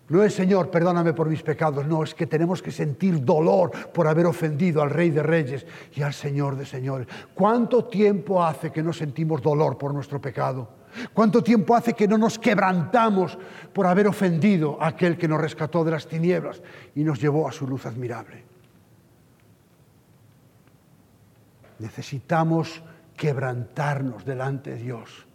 No 0.10 0.24
es 0.24 0.34
Señor, 0.34 0.72
perdóname 0.72 1.14
por 1.14 1.30
mis 1.30 1.44
pecados, 1.44 1.86
no, 1.86 2.04
es 2.04 2.16
que 2.16 2.26
tenemos 2.26 2.64
que 2.64 2.72
sentir 2.72 3.24
dolor 3.24 3.72
por 3.94 4.08
haber 4.08 4.26
ofendido 4.26 4.82
al 4.82 4.90
Rey 4.90 5.12
de 5.12 5.22
Reyes 5.22 5.66
y 5.94 6.02
al 6.02 6.14
Señor 6.14 6.56
de 6.56 6.66
Señores. 6.66 7.08
¿Cuánto 7.36 7.86
tiempo 7.86 8.44
hace 8.44 8.72
que 8.72 8.82
no 8.82 8.92
sentimos 8.92 9.42
dolor 9.42 9.78
por 9.78 9.94
nuestro 9.94 10.20
pecado? 10.20 10.68
¿Cuánto 11.14 11.44
tiempo 11.44 11.76
hace 11.76 11.94
que 11.94 12.08
no 12.08 12.18
nos 12.18 12.40
quebrantamos 12.40 13.38
por 13.72 13.86
haber 13.86 14.08
ofendido 14.08 14.82
a 14.82 14.88
aquel 14.88 15.16
que 15.16 15.28
nos 15.28 15.40
rescató 15.40 15.84
de 15.84 15.92
las 15.92 16.08
tinieblas 16.08 16.60
y 16.96 17.04
nos 17.04 17.22
llevó 17.22 17.48
a 17.48 17.52
su 17.52 17.68
luz 17.68 17.86
admirable? 17.86 18.44
Necesitamos 21.78 22.82
quebrantarnos 23.16 24.26
delante 24.26 24.72
de 24.72 24.78
Dios 24.78 25.29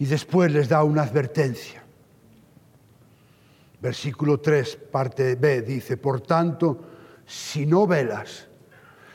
Y 0.00 0.06
después 0.06 0.50
les 0.50 0.68
da 0.68 0.82
una 0.82 1.02
advertencia. 1.02 1.84
Versículo 3.80 4.40
3, 4.40 4.76
parte 4.90 5.36
B, 5.36 5.62
dice, 5.62 5.98
por 5.98 6.22
tanto, 6.22 6.80
si 7.26 7.66
no 7.66 7.86
velas, 7.86 8.48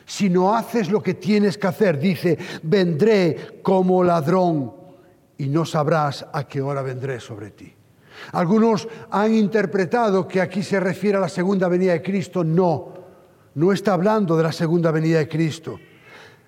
si 0.04 0.30
no 0.30 0.54
haces 0.54 0.88
lo 0.88 1.02
que 1.02 1.14
tienes 1.14 1.58
que 1.58 1.66
hacer, 1.66 1.98
dice, 1.98 2.38
vendré 2.62 3.60
como 3.62 4.04
ladrón 4.04 4.72
y 5.36 5.48
no 5.48 5.64
sabrás 5.64 6.24
a 6.32 6.46
qué 6.46 6.62
hora 6.62 6.82
vendré 6.82 7.18
sobre 7.18 7.50
ti. 7.50 7.74
Algunos 8.32 8.86
han 9.10 9.34
interpretado 9.34 10.26
que 10.26 10.40
aquí 10.40 10.62
se 10.62 10.78
refiere 10.78 11.18
a 11.18 11.20
la 11.20 11.28
segunda 11.28 11.68
venida 11.68 11.92
de 11.92 12.02
Cristo. 12.02 12.44
No, 12.44 12.94
no 13.54 13.72
está 13.72 13.92
hablando 13.92 14.36
de 14.36 14.44
la 14.44 14.52
segunda 14.52 14.92
venida 14.92 15.18
de 15.18 15.28
Cristo. 15.28 15.78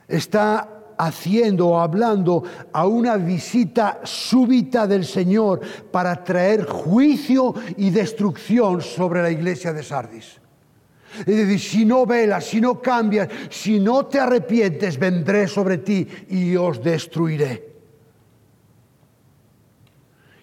Está 0.06 0.77
haciendo 0.98 1.68
o 1.68 1.78
hablando 1.78 2.42
a 2.72 2.86
una 2.86 3.16
visita 3.16 4.00
súbita 4.02 4.86
del 4.86 5.04
Señor 5.04 5.60
para 5.90 6.22
traer 6.24 6.64
juicio 6.64 7.54
y 7.76 7.90
destrucción 7.90 8.82
sobre 8.82 9.22
la 9.22 9.30
iglesia 9.30 9.72
de 9.72 9.82
Sardis. 9.82 10.40
Es 11.20 11.26
decir, 11.26 11.60
si 11.60 11.84
no 11.84 12.04
velas, 12.04 12.44
si 12.44 12.60
no 12.60 12.82
cambias, 12.82 13.28
si 13.48 13.80
no 13.80 14.06
te 14.06 14.20
arrepientes, 14.20 14.98
vendré 14.98 15.46
sobre 15.46 15.78
ti 15.78 16.06
y 16.28 16.54
os 16.56 16.82
destruiré. 16.82 17.66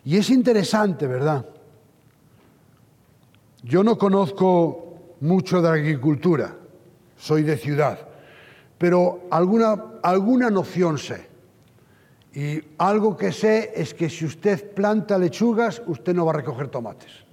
Y 0.05 0.17
es 0.17 0.29
interesante, 0.29 1.05
¿verdad? 1.07 1.45
Yo 3.63 3.83
no 3.83 3.97
conozco 3.97 5.15
mucho 5.21 5.61
de 5.61 5.69
agricultura, 5.69 6.55
soy 7.17 7.43
de 7.43 7.57
ciudad 7.57 8.14
pero 8.77 9.27
alguna, 9.31 9.99
alguna 10.03 10.49
noción 10.49 10.97
sé. 10.97 11.29
Y 12.33 12.61
algo 12.77 13.15
que 13.15 13.31
sé 13.31 13.71
es 13.75 13.93
que 13.93 14.09
si 14.09 14.25
usted 14.25 14.73
planta 14.73 15.17
lechugas, 15.17 15.81
usted 15.87 16.13
no 16.13 16.25
va 16.25 16.33
a 16.33 16.35
recoger 16.35 16.67
tomates. 16.67 17.23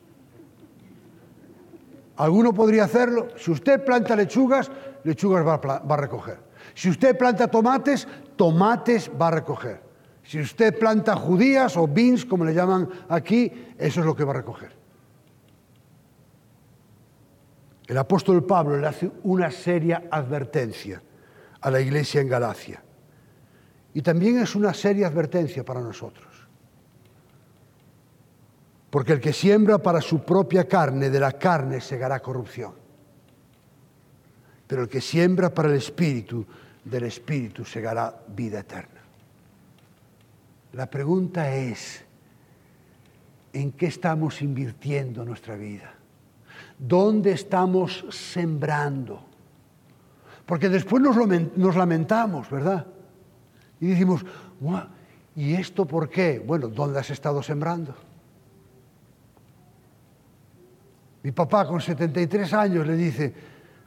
¿Alguno 2.16 2.52
podría 2.52 2.84
hacerlo? 2.84 3.28
Si 3.36 3.50
usted 3.50 3.84
planta 3.84 4.14
lechugas, 4.14 4.70
lechugas 5.02 5.44
va 5.44 5.94
a 5.94 5.96
recoger. 5.96 6.38
Si 6.74 6.88
usted 6.88 7.18
planta 7.18 7.48
tomates, 7.48 8.06
tomates 8.36 9.10
va 9.20 9.28
a 9.28 9.30
recoger. 9.32 9.82
Si 10.22 10.40
usted 10.40 10.78
planta 10.78 11.16
judías 11.16 11.76
o 11.76 11.88
beans, 11.88 12.24
como 12.24 12.44
le 12.44 12.54
llaman 12.54 12.88
aquí, 13.08 13.50
eso 13.76 14.00
es 14.00 14.06
lo 14.06 14.14
que 14.14 14.22
va 14.22 14.30
a 14.30 14.36
recoger. 14.36 14.70
El 17.88 17.98
apóstol 17.98 18.44
Pablo 18.44 18.78
le 18.78 18.86
hace 18.86 19.10
una 19.24 19.50
seria 19.50 20.04
advertencia 20.08 21.02
a 21.62 21.70
la 21.70 21.80
iglesia 21.80 22.20
en 22.20 22.28
Galacia. 22.28 22.82
Y 23.94 24.02
también 24.02 24.38
es 24.38 24.54
una 24.54 24.74
seria 24.74 25.06
advertencia 25.06 25.64
para 25.64 25.80
nosotros. 25.80 26.28
Porque 28.90 29.12
el 29.12 29.20
que 29.20 29.32
siembra 29.32 29.78
para 29.78 30.00
su 30.00 30.22
propia 30.24 30.68
carne, 30.68 31.08
de 31.08 31.20
la 31.20 31.32
carne 31.32 31.80
segará 31.80 32.20
corrupción. 32.20 32.74
Pero 34.66 34.82
el 34.82 34.88
que 34.88 35.00
siembra 35.00 35.52
para 35.54 35.68
el 35.68 35.76
Espíritu, 35.76 36.44
del 36.84 37.04
Espíritu 37.04 37.64
segará 37.64 38.14
vida 38.28 38.60
eterna. 38.60 39.00
La 40.72 40.86
pregunta 40.86 41.54
es, 41.54 42.02
¿en 43.52 43.72
qué 43.72 43.86
estamos 43.86 44.42
invirtiendo 44.42 45.24
nuestra 45.24 45.56
vida? 45.56 45.94
¿Dónde 46.78 47.32
estamos 47.32 48.04
sembrando? 48.10 49.31
Porque 50.46 50.68
después 50.68 51.02
nos, 51.02 51.76
lamentamos, 51.76 52.50
¿verdad? 52.50 52.86
Y 53.80 53.86
decimos, 53.86 54.24
¿y 55.36 55.54
esto 55.54 55.86
por 55.86 56.08
qué? 56.08 56.42
Bueno, 56.44 56.68
¿dónde 56.68 56.98
has 56.98 57.10
estado 57.10 57.42
sembrando? 57.42 57.94
Mi 61.22 61.30
papá 61.30 61.66
con 61.66 61.80
73 61.80 62.52
años 62.52 62.86
le 62.86 62.96
dice, 62.96 63.34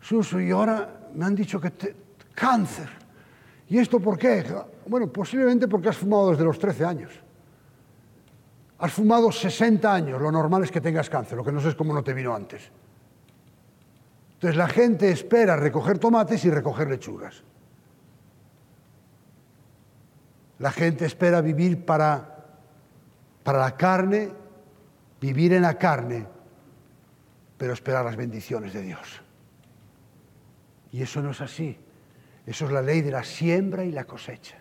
Suso, 0.02 0.40
y 0.40 0.52
ahora 0.52 1.10
me 1.16 1.26
han 1.26 1.36
dicho 1.36 1.60
que 1.60 1.72
cáncer. 2.34 2.90
¿Y 3.68 3.80
esto 3.80 4.00
por 4.00 4.18
qué? 4.18 4.46
Bueno, 4.88 5.08
posiblemente 5.08 5.68
porque 5.68 5.90
has 5.90 5.98
fumado 5.98 6.32
desde 6.32 6.44
los 6.44 6.60
13 6.60 6.86
años. 6.86 7.12
Has 8.78 8.92
fumado 8.92 9.32
60 9.32 9.92
años, 9.92 10.22
lo 10.22 10.32
normal 10.32 10.64
es 10.64 10.72
que 10.72 10.82
tengas 10.82 11.10
cáncer, 11.10 11.38
lo 11.38 11.44
que 11.44 11.52
no 11.52 11.60
sé 11.60 11.70
es 11.70 11.76
cómo 11.76 11.94
no 11.94 12.04
te 12.04 12.14
vino 12.14 12.36
antes. 12.36 12.70
Entonces 14.46 14.60
la 14.60 14.68
gente 14.68 15.10
espera 15.10 15.56
recoger 15.56 15.98
tomates 15.98 16.46
y 16.46 16.52
recoger 16.52 16.88
lechugas. 16.88 17.42
La 20.60 20.72
gente 20.72 21.06
espera 21.06 21.42
vivir 21.42 21.84
para, 21.84 22.46
para 23.42 23.58
la 23.58 23.76
carne, 23.76 24.30
vivir 25.20 25.52
en 25.54 25.64
la 25.64 25.80
carne, 25.80 26.28
pero 27.58 27.74
esperar 27.74 28.06
las 28.06 28.16
bendiciones 28.16 28.72
de 28.74 28.84
Dios. 28.84 29.24
Y 30.92 31.02
eso 31.02 31.24
no 31.24 31.32
es 31.32 31.42
así. 31.42 31.80
Eso 32.46 32.66
es 32.66 32.72
la 32.72 32.84
ley 32.84 33.02
de 33.02 33.10
la 33.10 33.24
siembra 33.24 33.84
y 33.84 33.92
la 33.92 34.04
cosecha. 34.04 34.60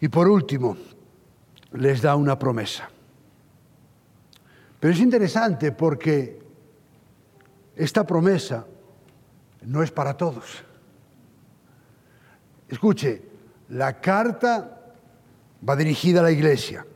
Y 0.00 0.08
por 0.08 0.26
último, 0.26 0.76
les 1.74 2.02
da 2.02 2.16
una 2.16 2.36
promesa. 2.36 2.90
Pero 4.80 4.94
es 4.94 5.00
interesante 5.00 5.72
porque 5.72 6.40
esta 7.76 8.06
promesa 8.06 8.66
no 9.62 9.82
es 9.82 9.90
para 9.90 10.16
todos. 10.16 10.64
Escuche, 12.66 13.22
la 13.68 14.00
carta 14.00 14.94
va 15.68 15.76
dirigida 15.76 16.20
a 16.20 16.22
la 16.22 16.30
iglesia. 16.30 16.86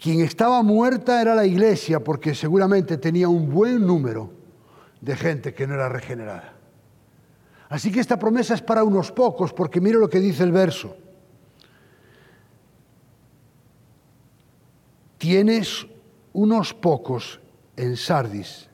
Quien 0.00 0.20
estaba 0.20 0.62
muerta 0.62 1.20
era 1.20 1.34
la 1.34 1.44
iglesia 1.44 2.00
porque 2.00 2.34
seguramente 2.34 2.96
tenía 2.96 3.28
un 3.28 3.50
buen 3.50 3.86
número 3.86 4.30
de 5.00 5.16
gente 5.16 5.52
que 5.52 5.66
no 5.66 5.74
era 5.74 5.88
regenerada. 5.90 6.54
Así 7.68 7.92
que 7.92 8.00
esta 8.00 8.18
promesa 8.18 8.54
es 8.54 8.62
para 8.62 8.84
unos 8.84 9.12
pocos 9.12 9.52
porque 9.52 9.80
mire 9.80 9.98
lo 9.98 10.08
que 10.08 10.20
dice 10.20 10.42
el 10.42 10.52
verso. 10.52 10.96
Tienes 15.18 15.86
unos 16.34 16.74
pocos 16.74 17.40
en 17.76 17.96
Sardis 17.96 18.68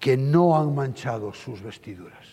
que 0.00 0.16
no 0.16 0.58
han 0.58 0.74
manchado 0.74 1.32
sus 1.32 1.62
vestiduras. 1.62 2.26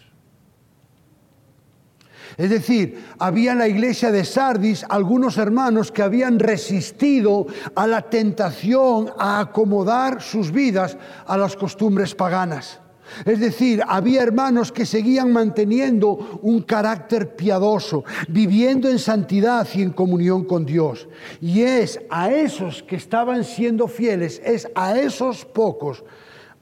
Es 2.37 2.49
decir, 2.49 3.05
había 3.19 3.51
en 3.51 3.59
la 3.59 3.67
iglesia 3.67 4.11
de 4.11 4.25
Sardis 4.25 4.85
algunos 4.89 5.37
hermanos 5.37 5.91
que 5.91 6.01
habían 6.01 6.39
resistido 6.39 7.45
a 7.75 7.87
la 7.87 8.01
tentación 8.09 9.11
a 9.17 9.39
acomodar 9.39 10.21
sus 10.21 10.51
vidas 10.51 10.97
a 11.27 11.37
las 11.37 11.55
costumbres 11.55 12.15
paganas. 12.15 12.79
Es 13.25 13.39
decir, 13.39 13.81
había 13.87 14.23
hermanos 14.23 14.71
que 14.71 14.85
seguían 14.85 15.31
manteniendo 15.31 16.39
un 16.41 16.61
carácter 16.61 17.35
piadoso, 17.35 18.03
viviendo 18.27 18.89
en 18.89 18.99
santidad 18.99 19.67
y 19.73 19.81
en 19.81 19.91
comunión 19.91 20.45
con 20.45 20.65
Dios. 20.65 21.07
Y 21.41 21.61
es 21.61 21.99
a 22.09 22.31
esos 22.31 22.83
que 22.83 22.95
estaban 22.95 23.43
siendo 23.43 23.87
fieles, 23.87 24.41
es 24.43 24.67
a 24.75 24.97
esos 24.97 25.45
pocos 25.45 26.03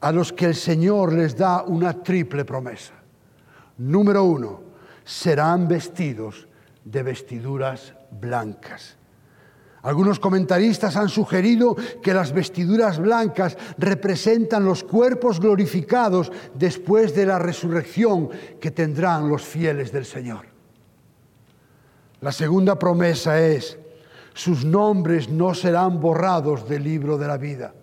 a 0.00 0.12
los 0.12 0.32
que 0.32 0.46
el 0.46 0.54
Señor 0.54 1.14
les 1.14 1.36
da 1.36 1.62
una 1.62 2.02
triple 2.02 2.44
promesa. 2.44 2.92
Número 3.78 4.24
uno, 4.24 4.60
serán 5.04 5.66
vestidos 5.66 6.46
de 6.84 7.02
vestiduras 7.02 7.94
blancas. 8.10 8.96
Algunos 9.84 10.18
comentaristas 10.18 10.96
han 10.96 11.10
sugerido 11.10 11.76
que 12.02 12.14
las 12.14 12.32
vestiduras 12.32 12.98
blancas 12.98 13.58
representan 13.76 14.64
los 14.64 14.82
cuerpos 14.82 15.40
glorificados 15.40 16.32
después 16.54 17.14
de 17.14 17.26
la 17.26 17.38
resurrección 17.38 18.30
que 18.58 18.70
tendrán 18.70 19.28
los 19.28 19.42
fieles 19.42 19.92
del 19.92 20.06
Señor. 20.06 20.46
La 22.22 22.32
segunda 22.32 22.78
promesa 22.78 23.38
es, 23.38 23.78
sus 24.32 24.64
nombres 24.64 25.28
no 25.28 25.52
serán 25.52 26.00
borrados 26.00 26.66
del 26.66 26.82
libro 26.82 27.18
de 27.18 27.26
la 27.26 27.36
vida. 27.36 27.74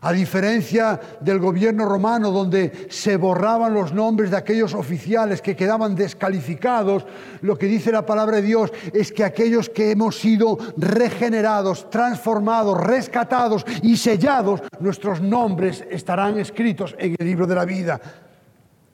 A 0.00 0.12
diferencia 0.12 1.00
del 1.20 1.40
gobierno 1.40 1.84
romano, 1.84 2.30
donde 2.30 2.86
se 2.88 3.16
borraban 3.16 3.74
los 3.74 3.92
nombres 3.92 4.30
de 4.30 4.36
aquellos 4.36 4.74
oficiales 4.74 5.42
que 5.42 5.56
quedaban 5.56 5.96
descalificados, 5.96 7.04
lo 7.40 7.58
que 7.58 7.66
dice 7.66 7.90
la 7.90 8.06
palabra 8.06 8.36
de 8.36 8.42
Dios 8.42 8.72
es 8.92 9.10
que 9.10 9.24
aquellos 9.24 9.68
que 9.68 9.90
hemos 9.90 10.16
sido 10.16 10.56
regenerados, 10.76 11.90
transformados, 11.90 12.78
rescatados 12.80 13.64
y 13.82 13.96
sellados, 13.96 14.62
nuestros 14.78 15.20
nombres 15.20 15.84
estarán 15.90 16.38
escritos 16.38 16.94
en 16.98 17.16
el 17.18 17.26
libro 17.26 17.46
de 17.48 17.54
la 17.56 17.64
vida. 17.64 18.00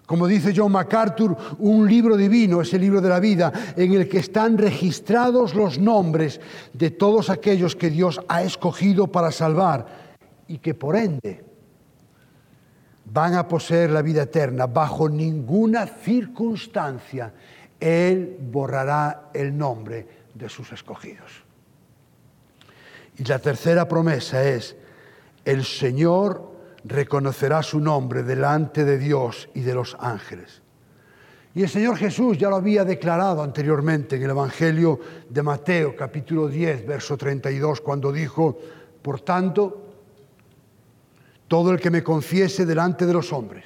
Como 0.07 0.27
dice 0.27 0.53
John 0.55 0.73
MacArthur, 0.73 1.37
un 1.59 1.89
libro 1.89 2.17
divino 2.17 2.61
es 2.61 2.73
el 2.73 2.83
libro 2.83 3.01
de 3.01 3.09
la 3.09 3.21
vida 3.21 3.53
en 3.77 3.93
el 3.95 4.09
que 4.09 4.19
están 4.19 4.57
registrados 4.57 5.55
los 5.55 5.79
nombres 5.79 6.41
de 6.73 6.91
todos 6.91 7.31
aquellos 7.31 7.75
que 7.75 7.91
Dios 7.91 8.21
ha 8.29 8.43
escogido 8.43 9.07
para 9.07 9.33
salvar 9.33 10.04
y 10.49 10.59
que 10.59 10.75
por 10.75 10.97
ende 10.97 11.45
van 13.05 13.35
a 13.35 13.47
poseer 13.47 13.91
la 13.91 14.03
vida 14.03 14.23
eterna, 14.23 14.67
bajo 14.67 15.09
ninguna 15.09 15.87
circunstancia 15.87 17.33
Él 17.79 18.39
borrará 18.41 19.31
el 19.35 19.57
nombre 19.57 20.07
de 20.35 20.49
sus 20.49 20.73
escogidos. 20.73 21.45
Y 23.17 23.25
la 23.25 23.39
tercera 23.39 23.87
promesa 23.87 24.43
es, 24.49 24.77
el 25.45 25.65
Señor 25.65 26.53
reconocerá 26.85 27.63
su 27.63 27.81
nombre 27.81 28.23
delante 28.23 28.85
de 28.85 28.99
Dios 28.99 29.49
y 29.55 29.61
de 29.61 29.75
los 29.75 29.97
ángeles. 30.01 30.63
Y 31.55 31.63
el 31.63 31.69
Señor 31.69 31.97
Jesús 31.97 32.37
ya 32.37 32.51
lo 32.51 32.57
había 32.57 32.85
declarado 32.85 33.43
anteriormente 33.43 34.17
en 34.17 34.25
el 34.25 34.31
Evangelio 34.31 34.99
de 35.29 35.43
Mateo 35.43 35.95
capítulo 35.95 36.49
10, 36.49 36.85
verso 36.85 37.17
32, 37.17 37.81
cuando 37.81 38.11
dijo, 38.11 38.59
por 39.01 39.21
tanto, 39.21 39.84
todo 41.55 41.71
el 41.71 41.79
que 41.79 41.89
me 41.89 42.03
confiese 42.03 42.67
delante 42.67 43.07
de 43.07 43.13
los 43.13 43.33
hombres, 43.33 43.65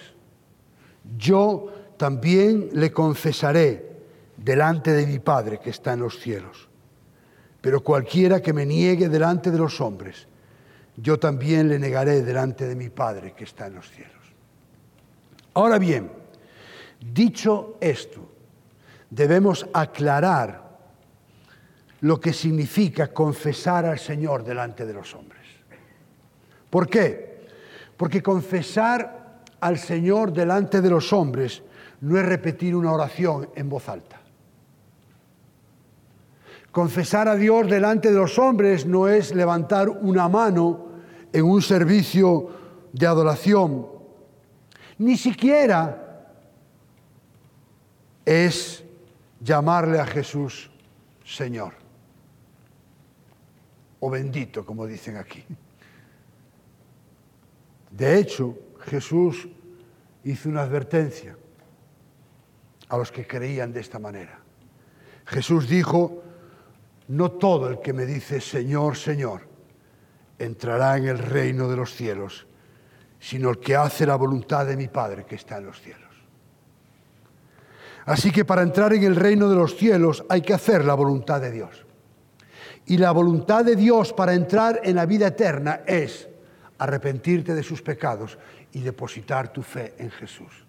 yo 1.16 1.72
también 1.96 2.68
le 2.74 2.92
confesaré 2.92 4.02
delante 4.36 4.92
de 4.92 5.06
mi 5.06 5.20
Padre 5.20 5.58
que 5.58 5.70
está 5.70 5.94
en 5.94 6.00
los 6.00 6.18
cielos. 6.18 6.68
Pero 7.62 7.82
cualquiera 7.82 8.42
que 8.42 8.52
me 8.52 8.66
niegue 8.66 9.08
delante 9.08 9.50
de 9.50 9.56
los 9.56 9.80
hombres, 9.80 10.28
yo 10.98 11.18
también 11.18 11.70
le 11.70 11.78
negaré 11.78 12.20
delante 12.20 12.68
de 12.68 12.76
mi 12.76 12.90
Padre 12.90 13.32
que 13.32 13.44
está 13.44 13.68
en 13.68 13.76
los 13.76 13.90
cielos. 13.90 14.34
Ahora 15.54 15.78
bien, 15.78 16.12
dicho 17.00 17.78
esto, 17.80 18.20
debemos 19.08 19.66
aclarar 19.72 20.76
lo 22.02 22.20
que 22.20 22.34
significa 22.34 23.14
confesar 23.14 23.86
al 23.86 23.98
Señor 23.98 24.44
delante 24.44 24.84
de 24.84 24.92
los 24.92 25.14
hombres. 25.14 25.46
¿Por 26.68 26.86
qué? 26.86 27.27
Porque 27.98 28.22
confesar 28.22 29.42
al 29.60 29.76
Señor 29.76 30.32
delante 30.32 30.80
de 30.80 30.88
los 30.88 31.12
hombres 31.12 31.62
no 32.00 32.16
es 32.16 32.24
repetir 32.24 32.74
una 32.74 32.92
oración 32.92 33.50
en 33.54 33.68
voz 33.68 33.88
alta. 33.90 34.18
Confesar 36.70 37.28
a 37.28 37.34
Dios 37.34 37.68
delante 37.68 38.10
de 38.10 38.16
los 38.16 38.38
hombres 38.38 38.86
no 38.86 39.08
es 39.08 39.34
levantar 39.34 39.90
una 39.90 40.28
mano 40.28 40.86
en 41.32 41.44
un 41.44 41.60
servicio 41.60 42.48
de 42.92 43.06
adoración 43.06 43.86
Ni 44.98 45.16
siquiera 45.16 46.32
es 48.24 48.82
llamarle 49.40 50.00
a 50.00 50.06
Jesús 50.06 50.70
Señor 51.24 51.74
o 54.00 54.10
bendito, 54.10 54.64
como 54.64 54.86
dicen 54.86 55.16
aquí. 55.16 55.44
De 57.90 58.18
hecho, 58.18 58.56
Jesús 58.80 59.48
hizo 60.24 60.48
una 60.48 60.62
advertencia 60.62 61.36
a 62.88 62.96
los 62.96 63.12
que 63.12 63.26
creían 63.26 63.72
de 63.72 63.80
esta 63.80 63.98
manera. 63.98 64.40
Jesús 65.26 65.68
dijo, 65.68 66.22
no 67.08 67.32
todo 67.32 67.68
el 67.68 67.80
que 67.80 67.92
me 67.92 68.06
dice 68.06 68.40
Señor, 68.40 68.96
Señor, 68.96 69.42
entrará 70.38 70.96
en 70.96 71.06
el 71.06 71.18
reino 71.18 71.68
de 71.68 71.76
los 71.76 71.94
cielos, 71.94 72.46
sino 73.18 73.50
el 73.50 73.58
que 73.58 73.76
hace 73.76 74.06
la 74.06 74.16
voluntad 74.16 74.66
de 74.66 74.76
mi 74.76 74.88
Padre 74.88 75.24
que 75.24 75.34
está 75.34 75.58
en 75.58 75.66
los 75.66 75.80
cielos. 75.80 76.08
Así 78.06 78.30
que 78.30 78.44
para 78.44 78.62
entrar 78.62 78.94
en 78.94 79.02
el 79.02 79.16
reino 79.16 79.50
de 79.50 79.56
los 79.56 79.76
cielos 79.76 80.24
hay 80.30 80.40
que 80.40 80.54
hacer 80.54 80.84
la 80.84 80.94
voluntad 80.94 81.40
de 81.40 81.50
Dios. 81.50 81.84
Y 82.86 82.96
la 82.96 83.10
voluntad 83.10 83.66
de 83.66 83.76
Dios 83.76 84.14
para 84.14 84.32
entrar 84.32 84.80
en 84.82 84.96
la 84.96 85.04
vida 85.04 85.26
eterna 85.26 85.82
es 85.86 86.26
arrepentirte 86.78 87.54
de 87.54 87.62
sus 87.62 87.82
pecados 87.82 88.38
y 88.72 88.80
depositar 88.80 89.52
tu 89.52 89.62
fe 89.62 89.94
en 89.98 90.10
Jesús. 90.10 90.64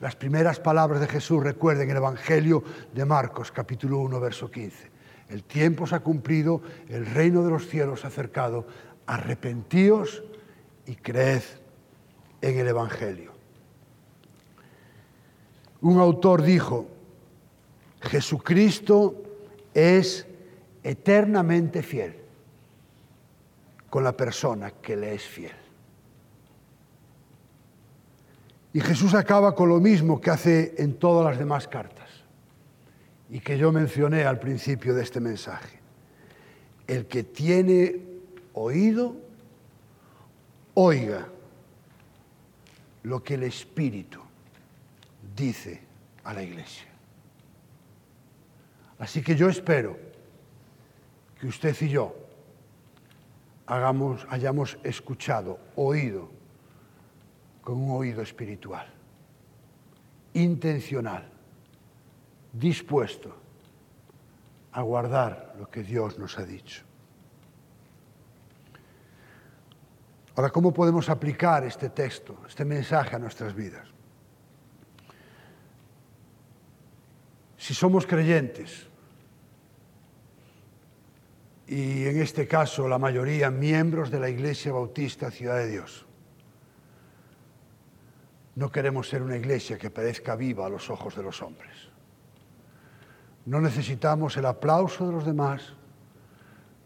Las 0.00 0.16
primeras 0.16 0.60
palabras 0.60 1.00
de 1.00 1.08
Jesús, 1.08 1.42
recuerden 1.42 1.90
el 1.90 1.96
Evangelio 1.96 2.62
de 2.92 3.04
Marcos, 3.04 3.50
capítulo 3.50 3.98
1, 3.98 4.20
verso 4.20 4.50
15. 4.50 4.90
El 5.30 5.44
tiempo 5.44 5.86
se 5.86 5.94
ha 5.94 6.00
cumplido, 6.00 6.60
el 6.88 7.06
reino 7.06 7.42
de 7.42 7.50
los 7.50 7.66
cielos 7.68 8.00
se 8.00 8.06
ha 8.06 8.10
acercado. 8.10 8.66
Arrepentíos 9.06 10.22
y 10.86 10.96
creed 10.96 11.42
en 12.42 12.58
el 12.58 12.68
Evangelio. 12.68 13.32
Un 15.80 15.98
autor 16.00 16.42
dijo, 16.42 16.86
Jesucristo 18.00 19.22
es 19.72 20.26
eternamente 20.82 21.82
fiel 21.82 22.23
con 23.94 24.02
la 24.02 24.16
persona 24.16 24.72
que 24.72 24.96
le 24.96 25.14
es 25.14 25.22
fiel. 25.22 25.54
Y 28.72 28.80
Jesús 28.80 29.14
acaba 29.14 29.54
con 29.54 29.68
lo 29.68 29.78
mismo 29.78 30.20
que 30.20 30.30
hace 30.32 30.74
en 30.78 30.94
todas 30.94 31.24
las 31.24 31.38
demás 31.38 31.68
cartas 31.68 32.08
y 33.30 33.38
que 33.38 33.56
yo 33.56 33.70
mencioné 33.70 34.24
al 34.24 34.40
principio 34.40 34.96
de 34.96 35.02
este 35.04 35.20
mensaje. 35.20 35.78
El 36.88 37.06
que 37.06 37.22
tiene 37.22 38.00
oído, 38.54 39.14
oiga 40.74 41.28
lo 43.04 43.22
que 43.22 43.34
el 43.34 43.44
Espíritu 43.44 44.18
dice 45.36 45.80
a 46.24 46.34
la 46.34 46.42
iglesia. 46.42 46.88
Así 48.98 49.22
que 49.22 49.36
yo 49.36 49.48
espero 49.48 49.96
que 51.38 51.46
usted 51.46 51.76
y 51.80 51.90
yo 51.90 52.23
hagamos, 53.66 54.26
hayamos 54.30 54.78
escuchado, 54.82 55.58
oído, 55.76 56.30
con 57.62 57.80
un 57.80 57.90
oído 57.96 58.22
espiritual, 58.22 58.86
intencional, 60.34 61.28
dispuesto 62.52 63.34
a 64.72 64.82
guardar 64.82 65.54
lo 65.58 65.70
que 65.70 65.82
Dios 65.82 66.18
nos 66.18 66.38
ha 66.38 66.44
dicho. 66.44 66.82
Ahora, 70.36 70.50
¿cómo 70.50 70.74
podemos 70.74 71.08
aplicar 71.08 71.64
este 71.64 71.90
texto, 71.90 72.38
este 72.46 72.64
mensaje 72.64 73.14
a 73.14 73.18
nuestras 73.18 73.54
vidas? 73.54 73.86
Si 77.56 77.72
somos 77.72 78.04
creyentes, 78.04 78.88
y 81.66 82.04
en 82.04 82.20
este 82.20 82.46
caso 82.46 82.88
la 82.88 82.98
mayoría 82.98 83.50
miembros 83.50 84.10
de 84.10 84.20
la 84.20 84.28
Iglesia 84.28 84.72
Bautista 84.72 85.30
Ciudad 85.30 85.56
de 85.56 85.70
Dios. 85.70 86.06
No 88.56 88.70
queremos 88.70 89.08
ser 89.08 89.22
una 89.22 89.36
iglesia 89.36 89.78
que 89.78 89.90
parezca 89.90 90.36
viva 90.36 90.66
a 90.66 90.68
los 90.68 90.88
ojos 90.88 91.16
de 91.16 91.22
los 91.22 91.42
hombres. 91.42 91.72
No 93.46 93.60
necesitamos 93.60 94.36
el 94.36 94.46
aplauso 94.46 95.06
de 95.06 95.12
los 95.12 95.26
demás, 95.26 95.74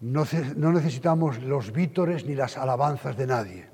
no, 0.01 0.24
necesitamos 0.72 1.43
los 1.43 1.72
vítores 1.72 2.24
ni 2.24 2.35
las 2.35 2.57
alabanzas 2.57 3.16
de 3.16 3.26
nadie. 3.26 3.66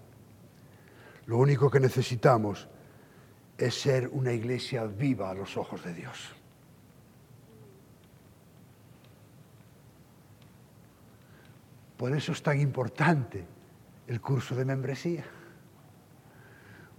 Lo 1.26 1.38
único 1.38 1.70
que 1.70 1.80
necesitamos 1.80 2.68
es 3.58 3.80
ser 3.80 4.08
una 4.08 4.32
iglesia 4.32 4.84
viva 4.84 5.30
a 5.30 5.34
los 5.34 5.56
ojos 5.56 5.84
de 5.84 5.94
Dios. 5.94 6.34
Por 12.04 12.14
eso 12.14 12.32
es 12.32 12.42
tan 12.42 12.60
importante 12.60 13.42
el 14.06 14.20
curso 14.20 14.54
de 14.54 14.66
membresía. 14.66 15.24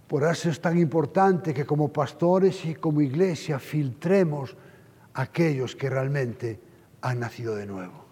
Por 0.08 0.24
eso 0.24 0.50
es 0.50 0.60
tan 0.60 0.76
importante 0.76 1.54
que 1.54 1.64
como 1.64 1.92
pastores 1.92 2.64
y 2.64 2.74
como 2.74 3.00
iglesia 3.00 3.60
filtremos 3.60 4.56
a 5.14 5.22
aquellos 5.22 5.76
que 5.76 5.88
realmente 5.88 6.58
han 7.02 7.20
nacido 7.20 7.54
de 7.54 7.66
nuevo. 7.66 8.04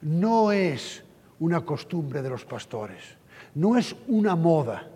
No 0.00 0.52
es 0.52 1.04
una 1.38 1.60
costumbre 1.66 2.22
de 2.22 2.30
los 2.30 2.46
pastores, 2.46 3.18
no 3.54 3.76
es 3.76 3.94
una 4.08 4.36
moda, 4.36 4.88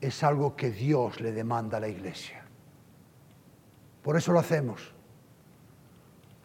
es 0.00 0.24
algo 0.24 0.56
que 0.56 0.72
Dios 0.72 1.20
le 1.20 1.30
demanda 1.30 1.76
a 1.76 1.80
la 1.80 1.88
iglesia. 1.88 2.42
Por 4.02 4.16
eso 4.16 4.32
lo 4.32 4.40
hacemos 4.40 4.91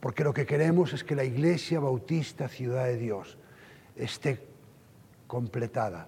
porque 0.07 0.23
lo 0.23 0.33
que 0.33 0.45
queremos 0.45 0.93
es 0.93 1.03
que 1.03 1.17
la 1.17 1.25
Iglesia 1.25 1.81
Bautista 1.81 2.47
Ciudad 2.47 2.85
de 2.85 2.95
Dios 2.95 3.37
esté 3.93 4.41
completada 5.27 6.07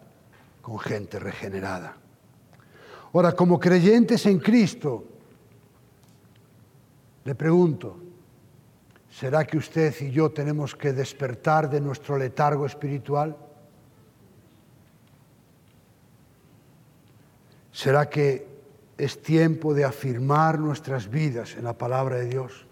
con 0.62 0.80
gente 0.80 1.20
regenerada. 1.20 1.98
Ahora, 3.12 3.34
como 3.34 3.60
creyentes 3.60 4.26
en 4.26 4.40
Cristo, 4.40 5.04
le 7.26 7.36
pregunto, 7.36 8.00
¿será 9.12 9.46
que 9.46 9.58
usted 9.58 9.94
y 10.00 10.12
yo 10.12 10.32
tenemos 10.32 10.78
que 10.78 10.94
despertar 10.94 11.70
de 11.70 11.82
nuestro 11.82 12.18
letargo 12.18 12.66
espiritual? 12.66 13.36
¿Será 17.74 18.10
que 18.10 18.48
es 18.98 19.22
tiempo 19.22 19.74
de 19.74 19.84
afirmar 19.84 20.58
nuestras 20.58 21.10
vidas 21.10 21.58
en 21.58 21.66
la 21.66 21.74
palabra 21.74 22.16
de 22.16 22.28
Dios? 22.28 22.69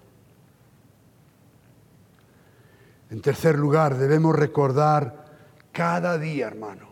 En 3.09 3.21
tercer 3.21 3.57
lugar, 3.57 3.95
debemos 3.95 4.35
recordar 4.35 5.25
cada 5.71 6.17
día, 6.17 6.47
hermano. 6.47 6.87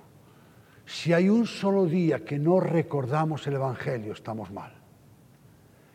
Si 0.86 1.14
hay 1.14 1.30
un 1.30 1.48
solo 1.48 1.86
día 1.86 2.24
que 2.24 2.38
no 2.38 2.60
recordamos 2.60 3.46
el 3.48 3.56
Evangelio, 3.56 4.14
estamos 4.14 4.52
mal. 4.52 4.72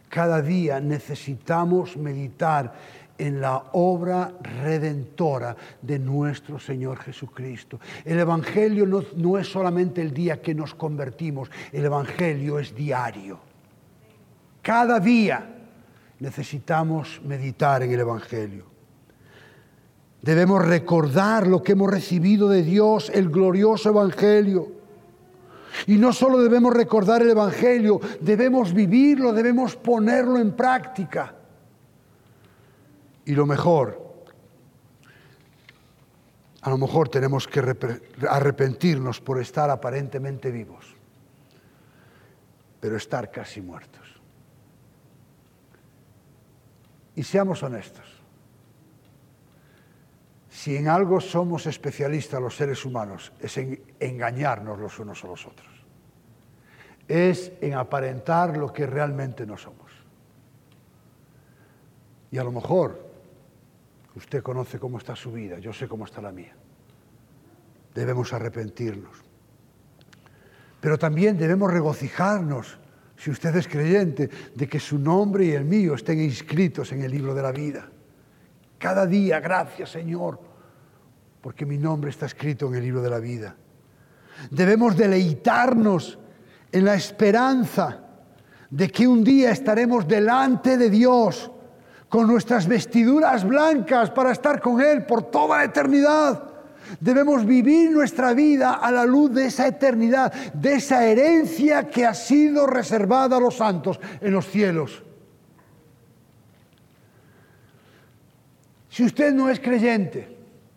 Cada 0.08 0.42
día 0.42 0.80
necesitamos 0.80 1.96
meditar 1.96 2.74
en 3.16 3.40
la 3.40 3.56
obra 3.72 4.32
redentora 4.40 5.54
de 5.80 5.98
nuestro 5.98 6.58
Señor 6.58 6.98
Jesucristo. 6.98 7.78
El 8.04 8.18
Evangelio 8.18 8.86
no, 8.86 9.38
es 9.38 9.46
solamente 9.46 10.00
el 10.00 10.12
día 10.12 10.40
que 10.40 10.54
nos 10.54 10.74
convertimos, 10.74 11.50
el 11.70 11.84
Evangelio 11.84 12.58
es 12.58 12.74
diario. 12.74 13.38
Cada 14.62 14.98
día 14.98 15.48
necesitamos 16.18 17.20
meditar 17.24 17.82
en 17.82 17.92
el 17.92 18.00
Evangelio. 18.00 18.69
Debemos 20.22 20.64
recordar 20.64 21.46
lo 21.46 21.62
que 21.62 21.72
hemos 21.72 21.90
recibido 21.90 22.48
de 22.48 22.62
Dios, 22.62 23.10
el 23.14 23.30
glorioso 23.30 23.88
Evangelio. 23.88 24.68
Y 25.86 25.96
no 25.96 26.12
solo 26.12 26.38
debemos 26.38 26.74
recordar 26.74 27.22
el 27.22 27.30
Evangelio, 27.30 28.00
debemos 28.20 28.74
vivirlo, 28.74 29.32
debemos 29.32 29.76
ponerlo 29.76 30.38
en 30.38 30.52
práctica. 30.52 31.34
Y 33.24 33.34
lo 33.34 33.46
mejor, 33.46 34.12
a 36.60 36.68
lo 36.68 36.76
mejor 36.76 37.08
tenemos 37.08 37.48
que 37.48 37.60
arrepentirnos 38.28 39.20
por 39.20 39.40
estar 39.40 39.70
aparentemente 39.70 40.50
vivos, 40.50 40.84
pero 42.78 42.96
estar 42.96 43.30
casi 43.30 43.62
muertos. 43.62 44.06
Y 47.16 47.22
seamos 47.22 47.62
honestos 47.62 48.09
si 50.60 50.76
en 50.76 50.88
algo 50.88 51.22
somos 51.22 51.64
especialistas 51.64 52.38
los 52.38 52.54
seres 52.54 52.84
humanos, 52.84 53.32
es 53.40 53.56
en 53.56 53.82
engañarnos 53.98 54.78
los 54.78 54.98
unos 54.98 55.24
a 55.24 55.26
los 55.26 55.46
otros. 55.46 55.70
Es 57.08 57.52
en 57.62 57.72
aparentar 57.72 58.58
lo 58.58 58.70
que 58.70 58.84
realmente 58.84 59.46
no 59.46 59.56
somos. 59.56 59.90
Y 62.30 62.36
a 62.36 62.44
lo 62.44 62.52
mejor 62.52 63.00
usted 64.14 64.42
conoce 64.42 64.78
cómo 64.78 64.98
está 64.98 65.16
su 65.16 65.32
vida, 65.32 65.58
yo 65.58 65.72
sé 65.72 65.88
cómo 65.88 66.04
está 66.04 66.20
la 66.20 66.30
mía. 66.30 66.54
Debemos 67.94 68.30
arrepentirnos. 68.34 69.16
Pero 70.78 70.98
también 70.98 71.38
debemos 71.38 71.72
regocijarnos, 71.72 72.78
si 73.16 73.30
usted 73.30 73.56
es 73.56 73.66
creyente, 73.66 74.28
de 74.54 74.68
que 74.68 74.78
su 74.78 74.98
nombre 74.98 75.46
y 75.46 75.52
el 75.52 75.64
mío 75.64 75.94
estén 75.94 76.20
inscritos 76.20 76.92
en 76.92 77.00
el 77.00 77.12
libro 77.12 77.34
de 77.34 77.42
la 77.42 77.50
vida. 77.50 77.88
Cada 78.76 79.06
día, 79.06 79.40
gracias 79.40 79.88
Señor, 79.88 80.49
porque 81.40 81.64
mi 81.64 81.78
nombre 81.78 82.10
está 82.10 82.26
escrito 82.26 82.68
en 82.68 82.74
el 82.74 82.82
libro 82.82 83.02
de 83.02 83.10
la 83.10 83.18
vida. 83.18 83.56
Debemos 84.50 84.96
deleitarnos 84.96 86.18
en 86.72 86.84
la 86.84 86.94
esperanza 86.94 87.98
de 88.70 88.90
que 88.90 89.06
un 89.06 89.24
día 89.24 89.50
estaremos 89.50 90.06
delante 90.06 90.78
de 90.78 90.90
Dios 90.90 91.50
con 92.08 92.26
nuestras 92.26 92.66
vestiduras 92.66 93.44
blancas 93.44 94.10
para 94.10 94.32
estar 94.32 94.60
con 94.60 94.80
Él 94.80 95.04
por 95.06 95.30
toda 95.30 95.58
la 95.58 95.64
eternidad. 95.64 96.44
Debemos 96.98 97.46
vivir 97.46 97.90
nuestra 97.90 98.32
vida 98.32 98.74
a 98.74 98.90
la 98.90 99.04
luz 99.04 99.32
de 99.32 99.46
esa 99.46 99.66
eternidad, 99.66 100.32
de 100.52 100.74
esa 100.74 101.04
herencia 101.04 101.88
que 101.88 102.04
ha 102.04 102.14
sido 102.14 102.66
reservada 102.66 103.36
a 103.36 103.40
los 103.40 103.56
santos 103.56 104.00
en 104.20 104.32
los 104.32 104.46
cielos. 104.48 105.02
Si 108.88 109.04
usted 109.04 109.32
no 109.32 109.48
es 109.48 109.60
creyente, 109.60 110.29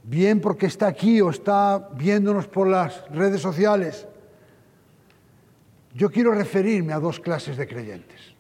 bien 0.03 0.41
porque 0.41 0.65
está 0.65 0.87
aquí 0.87 1.21
o 1.21 1.29
está 1.29 1.89
viéndonos 1.95 2.47
por 2.47 2.67
las 2.67 3.09
redes 3.09 3.41
sociales, 3.41 4.05
yo 5.93 6.11
quiero 6.11 6.33
referirme 6.33 6.93
a 6.93 6.99
dos 6.99 7.19
clases 7.19 7.57
de 7.57 7.67
creyentes. 7.67 8.33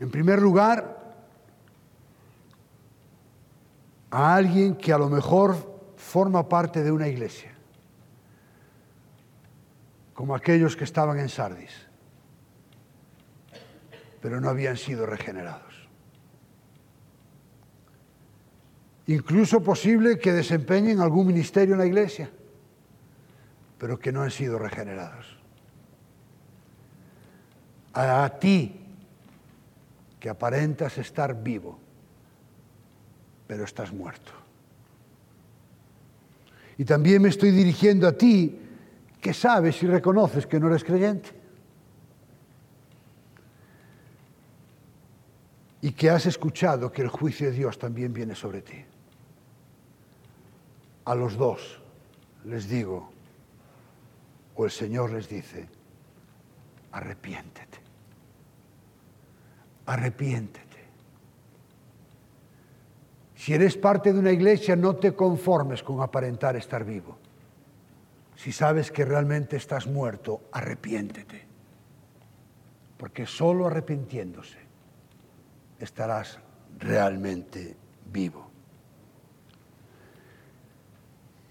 En 0.00 0.10
primer 0.10 0.40
lugar, 0.40 0.98
a 4.10 4.34
alguien 4.34 4.74
que 4.74 4.92
a 4.92 4.98
lo 4.98 5.08
mejor 5.08 5.56
forma 5.96 6.48
parte 6.48 6.82
de 6.82 6.90
una 6.90 7.08
iglesia, 7.08 7.52
como 10.14 10.34
aquellos 10.34 10.76
que 10.76 10.84
estaban 10.84 11.18
en 11.18 11.28
Sardis, 11.28 11.86
pero 14.20 14.40
no 14.40 14.50
habían 14.50 14.76
sido 14.76 15.06
regenerados. 15.06 15.69
Incluso 19.10 19.60
posible 19.60 20.20
que 20.20 20.32
desempeñen 20.32 21.00
algún 21.00 21.26
ministerio 21.26 21.74
en 21.74 21.80
la 21.80 21.86
iglesia, 21.86 22.30
pero 23.76 23.98
que 23.98 24.12
no 24.12 24.22
han 24.22 24.30
sido 24.30 24.56
regenerados. 24.56 25.26
A, 27.92 28.30
ti, 28.38 28.86
que 30.20 30.28
aparentas 30.28 30.96
estar 30.98 31.42
vivo, 31.42 31.76
pero 33.48 33.64
estás 33.64 33.92
muerto. 33.92 34.30
Y 36.78 36.84
también 36.84 37.20
me 37.20 37.30
estoy 37.30 37.50
dirigiendo 37.50 38.06
a 38.06 38.12
ti, 38.12 38.60
que 39.20 39.34
sabes 39.34 39.82
y 39.82 39.88
reconoces 39.88 40.46
que 40.46 40.60
no 40.60 40.68
eres 40.68 40.84
creyente. 40.84 41.30
Y 45.82 45.90
que 45.90 46.10
has 46.10 46.26
escuchado 46.26 46.92
que 46.92 47.02
el 47.02 47.08
juicio 47.08 47.50
de 47.50 47.56
Dios 47.56 47.76
también 47.76 48.12
viene 48.12 48.36
sobre 48.36 48.62
ti. 48.62 48.84
A 51.04 51.14
los 51.14 51.36
dos 51.36 51.80
les 52.44 52.68
digo, 52.68 53.10
o 54.54 54.64
el 54.64 54.70
Señor 54.70 55.12
les 55.12 55.28
dice, 55.28 55.68
arrepiéntete, 56.92 57.78
arrepiéntete. 59.86 60.70
Si 63.34 63.54
eres 63.54 63.76
parte 63.76 64.12
de 64.12 64.18
una 64.18 64.32
iglesia, 64.32 64.76
no 64.76 64.96
te 64.96 65.14
conformes 65.14 65.82
con 65.82 66.02
aparentar 66.02 66.56
estar 66.56 66.84
vivo. 66.84 67.16
Si 68.36 68.52
sabes 68.52 68.90
que 68.90 69.04
realmente 69.04 69.56
estás 69.56 69.86
muerto, 69.86 70.42
arrepiéntete. 70.52 71.46
Porque 72.98 73.24
solo 73.24 73.66
arrepintiéndose 73.66 74.58
estarás 75.78 76.38
realmente 76.78 77.76
vivo. 78.12 78.49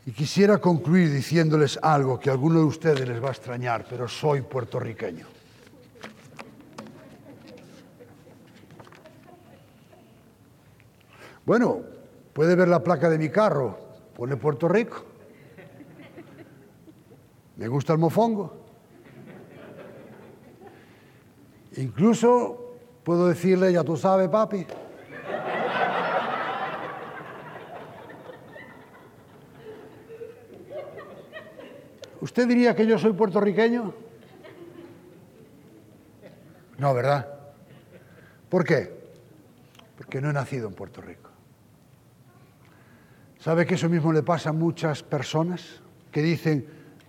Y 0.10 0.12
quisiera 0.12 0.57
concluir 0.57 1.12
diciéndoles 1.12 1.78
algo 1.84 2.20
que 2.20 2.32
a 2.32 2.34
alguno 2.34 2.57
de 2.57 2.66
ustedes 2.66 3.07
les 3.07 3.24
va 3.24 3.28
a 3.28 3.32
extrañar, 3.32 3.86
pero 3.88 4.07
soy 4.07 4.41
puertorriqueño. 4.41 5.28
Bueno, 11.45 11.82
puede 12.34 12.55
ver 12.55 12.70
la 12.70 12.82
placa 12.82 13.07
de 13.07 13.20
mi 13.20 13.30
carro, 13.30 13.78
pone 14.16 14.36
Puerto 14.36 14.68
Rico. 14.68 15.05
Me 17.57 17.68
gusta 17.68 17.93
el 17.93 17.99
mofongo. 17.99 18.66
Incluso 21.78 22.78
puedo 23.03 23.28
decirle, 23.28 23.72
ya 23.72 23.84
tú 23.84 23.95
sabes, 23.95 24.28
papi. 24.28 24.66
¿Usted 32.22 32.47
diría 32.47 32.76
que 32.76 32.86
yo 32.86 32.97
soy 32.97 33.13
puertorriqueño? 33.13 33.93
No, 36.78 36.93
¿verdad? 36.93 37.28
¿Por 38.49 38.63
qué? 38.63 38.93
Porque 39.97 40.22
no 40.22 40.30
he 40.30 40.34
nacido 40.34 40.67
en 40.67 40.74
Puerto 40.74 41.01
Rico. 41.01 41.30
¿Sabe 43.39 43.65
que 43.65 43.76
eso 43.76 43.89
mismo 43.89 44.11
le 44.11 44.24
pasa 44.24 44.49
a 44.49 44.53
muchas 44.53 45.01
personas 45.03 45.82
que 46.11 46.22
dicen, 46.22 46.65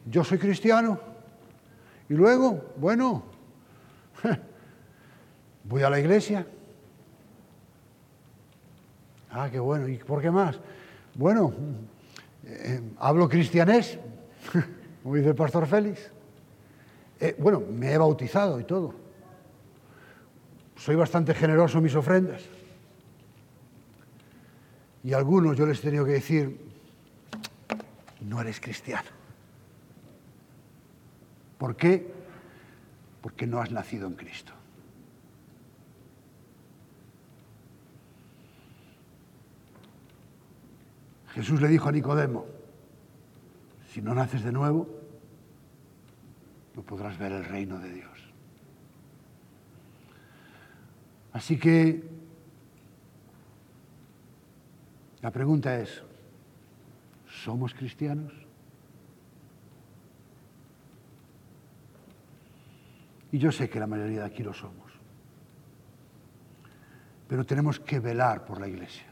yo 0.06 0.22
soy 0.22 0.38
cristiano? 0.38 1.00
Y 2.08 2.14
luego, 2.14 2.72
bueno, 2.76 3.24
voy 5.64 5.82
a 5.82 5.90
la 5.90 5.98
iglesia. 5.98 6.46
Ah, 9.30 9.48
qué 9.50 9.58
bueno. 9.58 9.88
¿Y 9.88 9.98
por 9.98 10.20
qué 10.20 10.30
más? 10.30 10.58
Bueno, 11.14 11.52
eh, 12.44 12.80
hablo 12.98 13.28
cristianés. 13.28 13.98
como 15.02 15.14
dice 15.16 15.30
el 15.30 15.34
pastor 15.34 15.66
Félix. 15.66 16.10
Eh, 17.18 17.36
bueno, 17.38 17.60
me 17.60 17.92
he 17.92 17.98
bautizado 17.98 18.60
y 18.60 18.64
todo. 18.64 18.94
Soy 20.76 20.96
bastante 20.96 21.34
generoso 21.34 21.78
en 21.78 21.84
mis 21.84 21.94
ofrendas. 21.94 22.42
Y 25.02 25.12
a 25.12 25.18
algunos 25.18 25.56
yo 25.56 25.66
les 25.66 25.78
he 25.78 25.82
tenido 25.82 26.04
que 26.04 26.12
decir, 26.12 26.58
no 28.20 28.40
eres 28.40 28.60
cristiano. 28.60 29.08
¿Por 31.58 31.76
qué? 31.76 32.10
Porque 33.20 33.46
no 33.46 33.60
has 33.60 33.70
nacido 33.70 34.06
en 34.06 34.14
Cristo. 34.14 34.52
Jesús 41.34 41.60
le 41.60 41.68
dijo 41.68 41.88
a 41.88 41.92
Nicodemo, 41.92 42.46
si 43.92 44.00
no 44.00 44.14
naces 44.14 44.44
de 44.44 44.52
nuevo, 44.52 44.88
no 46.76 46.82
podrás 46.82 47.18
ver 47.18 47.32
el 47.32 47.44
reino 47.44 47.78
de 47.80 47.92
Dios. 47.92 48.10
Así 51.32 51.58
que 51.58 52.08
la 55.20 55.32
pregunta 55.32 55.76
es, 55.80 56.02
¿somos 57.28 57.74
cristianos? 57.74 58.32
Y 63.32 63.38
yo 63.38 63.50
sé 63.50 63.68
que 63.68 63.80
la 63.80 63.86
mayoría 63.86 64.20
de 64.20 64.26
aquí 64.26 64.42
lo 64.42 64.54
somos. 64.54 64.92
Pero 67.28 67.44
tenemos 67.44 67.80
que 67.80 67.98
velar 67.98 68.44
por 68.44 68.60
la 68.60 68.68
iglesia. 68.68 69.09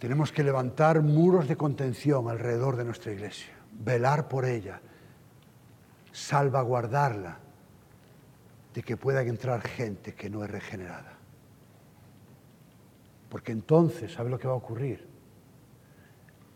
Tenemos 0.00 0.32
que 0.32 0.42
levantar 0.42 1.02
muros 1.02 1.46
de 1.46 1.56
contención 1.56 2.30
alrededor 2.30 2.76
de 2.76 2.84
nuestra 2.84 3.12
iglesia, 3.12 3.52
velar 3.70 4.28
por 4.28 4.46
ella, 4.46 4.80
salvaguardarla 6.10 7.38
de 8.72 8.82
que 8.82 8.96
pueda 8.96 9.20
entrar 9.20 9.60
gente 9.60 10.14
que 10.14 10.30
no 10.30 10.42
es 10.42 10.50
regenerada. 10.50 11.12
Porque 13.28 13.52
entonces, 13.52 14.14
¿sabe 14.14 14.30
lo 14.30 14.38
que 14.38 14.48
va 14.48 14.54
a 14.54 14.56
ocurrir? 14.56 15.06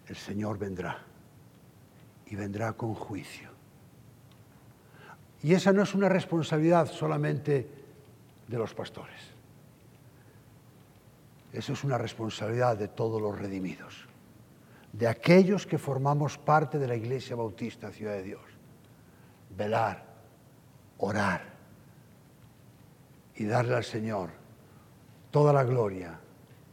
El 0.07 0.17
Señor 0.17 0.59
vendrá 0.59 1.03
y 2.27 2.37
vendrá 2.37 2.73
con 2.73 2.95
juicio. 2.95 3.51
Y 5.43 5.53
esa 5.53 5.71
no 5.75 5.83
es 5.83 5.95
una 5.95 6.09
responsabilidad 6.09 6.87
solamente 6.87 7.69
de 8.49 8.57
los 8.57 8.73
pastores. 8.73 9.34
Eso 11.55 11.73
es 11.73 11.85
una 11.85 11.97
responsabilidad 11.97 12.77
de 12.77 12.89
todos 12.89 13.23
los 13.23 13.39
redimidos, 13.39 14.09
de 14.93 15.07
aquellos 15.07 15.69
que 15.69 15.79
formamos 15.79 16.37
parte 16.37 16.81
de 16.81 16.89
la 16.89 16.97
Iglesia 16.97 17.37
Bautista 17.37 17.93
Ciudad 17.93 18.15
de 18.15 18.25
Dios. 18.25 18.43
Velar, 19.57 20.05
orar 20.99 21.55
y 23.37 23.45
darle 23.45 23.77
al 23.77 23.85
Señor 23.85 24.31
toda 25.31 25.53
la 25.53 25.63
gloria, 25.63 26.19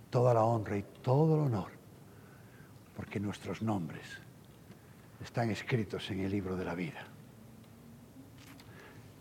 toda 0.09 0.33
la 0.33 0.43
honra 0.43 0.77
y 0.77 0.85
todo 1.03 1.35
el 1.35 1.41
honor, 1.41 1.69
porque 2.95 3.19
nuestros 3.19 3.61
nombres 3.61 4.07
están 5.23 5.51
escritos 5.51 6.09
en 6.09 6.21
el 6.21 6.31
libro 6.31 6.55
de 6.57 6.65
la 6.65 6.73
vida. 6.73 7.05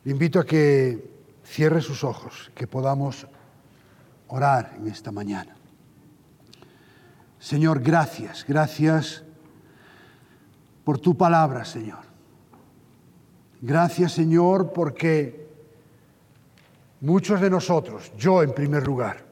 Le 0.05 0.13
invito 0.13 0.41
a 0.41 0.47
que 0.47 1.21
cierre 1.45 1.83
sus 1.83 2.03
ojos, 2.03 2.51
que 2.55 2.67
podamos 2.67 3.27
orar 4.31 4.75
en 4.77 4.87
esta 4.89 5.13
mañana. 5.13 5.55
Señor, 7.39 7.81
gracias, 7.81 8.45
gracias 8.47 9.23
por 10.85 10.99
tu 10.99 11.17
palabra, 11.17 11.65
Señor. 11.65 12.11
Gracias, 13.61 14.13
Señor, 14.13 14.73
porque 14.73 15.49
muchos 17.01 17.41
de 17.41 17.51
nosotros, 17.51 18.13
yo 18.17 18.43
en 18.43 18.53
primer 18.53 18.87
lugar, 18.87 19.25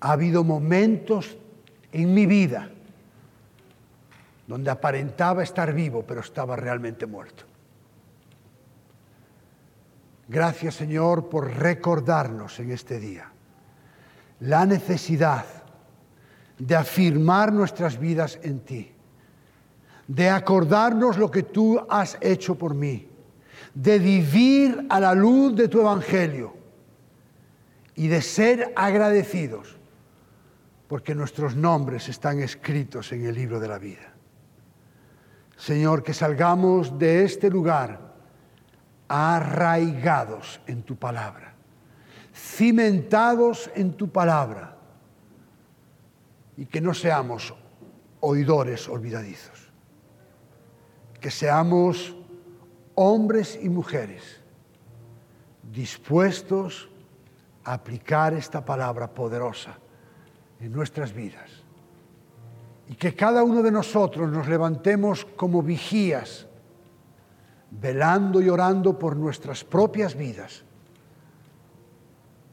ha 0.00 0.12
habido 0.12 0.44
momentos 0.44 1.36
en 1.92 2.14
mi 2.14 2.26
vida 2.26 2.70
donde 4.46 4.70
aparentaba 4.70 5.42
estar 5.42 5.72
vivo, 5.72 6.04
pero 6.06 6.20
estaba 6.20 6.54
realmente 6.54 7.06
muerto. 7.06 7.44
Gracias 10.28 10.74
Señor 10.74 11.28
por 11.28 11.48
recordarnos 11.48 12.58
en 12.58 12.72
este 12.72 12.98
día 12.98 13.32
la 14.40 14.66
necesidad 14.66 15.44
de 16.58 16.74
afirmar 16.74 17.52
nuestras 17.52 17.98
vidas 17.98 18.38
en 18.42 18.60
ti, 18.60 18.92
de 20.06 20.30
acordarnos 20.30 21.18
lo 21.18 21.30
que 21.30 21.42
tú 21.42 21.80
has 21.88 22.16
hecho 22.20 22.56
por 22.56 22.74
mí, 22.74 23.08
de 23.74 23.98
vivir 23.98 24.86
a 24.88 25.00
la 25.00 25.14
luz 25.14 25.54
de 25.54 25.68
tu 25.68 25.80
evangelio 25.80 26.54
y 27.94 28.08
de 28.08 28.22
ser 28.22 28.72
agradecidos 28.76 29.76
porque 30.88 31.14
nuestros 31.14 31.56
nombres 31.56 32.08
están 32.08 32.40
escritos 32.40 33.12
en 33.12 33.26
el 33.26 33.34
libro 33.34 33.58
de 33.58 33.68
la 33.68 33.78
vida. 33.78 34.12
Señor, 35.56 36.02
que 36.02 36.14
salgamos 36.14 36.98
de 36.98 37.24
este 37.24 37.50
lugar 37.50 38.14
arraigados 39.08 40.60
en 40.66 40.82
tu 40.82 40.96
palabra, 40.96 41.45
cimentados 42.36 43.70
en 43.74 43.94
tu 43.94 44.10
palabra, 44.10 44.76
y 46.58 46.66
que 46.66 46.80
no 46.80 46.92
seamos 46.92 47.54
oidores 48.20 48.88
olvidadizos, 48.88 49.72
que 51.20 51.30
seamos 51.30 52.14
hombres 52.94 53.58
y 53.60 53.68
mujeres 53.68 54.40
dispuestos 55.72 56.88
a 57.64 57.72
aplicar 57.74 58.34
esta 58.34 58.64
palabra 58.64 59.12
poderosa 59.12 59.78
en 60.60 60.72
nuestras 60.72 61.12
vidas. 61.12 61.50
Y 62.88 62.94
que 62.94 63.14
cada 63.14 63.42
uno 63.42 63.62
de 63.62 63.72
nosotros 63.72 64.30
nos 64.30 64.46
levantemos 64.46 65.24
como 65.24 65.62
vigías, 65.62 66.46
velando 67.70 68.40
y 68.40 68.48
orando 68.48 68.98
por 68.98 69.16
nuestras 69.16 69.64
propias 69.64 70.14
vidas, 70.14 70.65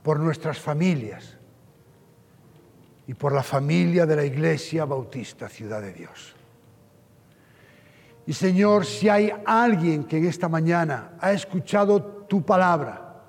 por 0.04 0.20
nuestras 0.20 0.60
familias 0.60 1.38
y 3.08 3.14
por 3.14 3.34
la 3.34 3.42
familia 3.42 4.06
de 4.06 4.16
la 4.16 4.26
Iglesia 4.26 4.86
Bautista 4.86 5.50
Ciudad 5.50 5.82
de 5.82 5.94
Dios. 5.94 6.36
Y 8.26 8.34
Señor, 8.34 8.86
si 8.86 9.10
hay 9.10 9.32
alguien 9.46 10.04
que 10.04 10.18
en 10.18 10.26
esta 10.26 10.48
mañana 10.48 11.14
ha 11.20 11.32
escuchado 11.32 12.02
tu 12.02 12.46
palabra 12.46 13.22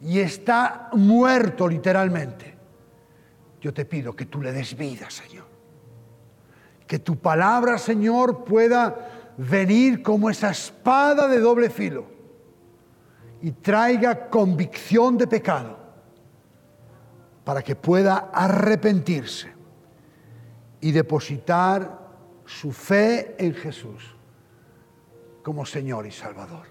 y 0.00 0.20
está 0.20 0.90
muerto 0.92 1.68
literalmente, 1.68 2.54
yo 3.60 3.74
te 3.74 3.84
pido 3.84 4.14
que 4.14 4.26
tú 4.26 4.40
le 4.40 4.52
des 4.52 4.76
vida, 4.76 5.10
Señor. 5.10 5.44
Que 6.86 6.98
tu 6.98 7.16
palabra, 7.16 7.76
Señor, 7.76 8.44
pueda 8.44 9.32
venir 9.36 10.02
como 10.02 10.30
esa 10.30 10.50
espada 10.50 11.28
de 11.28 11.40
doble 11.40 11.68
filo 11.68 12.19
y 13.42 13.52
traiga 13.52 14.28
convicción 14.28 15.16
de 15.16 15.26
pecado 15.26 15.78
para 17.44 17.62
que 17.62 17.74
pueda 17.74 18.30
arrepentirse 18.32 19.52
y 20.80 20.92
depositar 20.92 21.98
su 22.44 22.72
fe 22.72 23.36
en 23.38 23.54
Jesús 23.54 24.14
como 25.42 25.64
Señor 25.64 26.06
y 26.06 26.10
Salvador. 26.10 26.66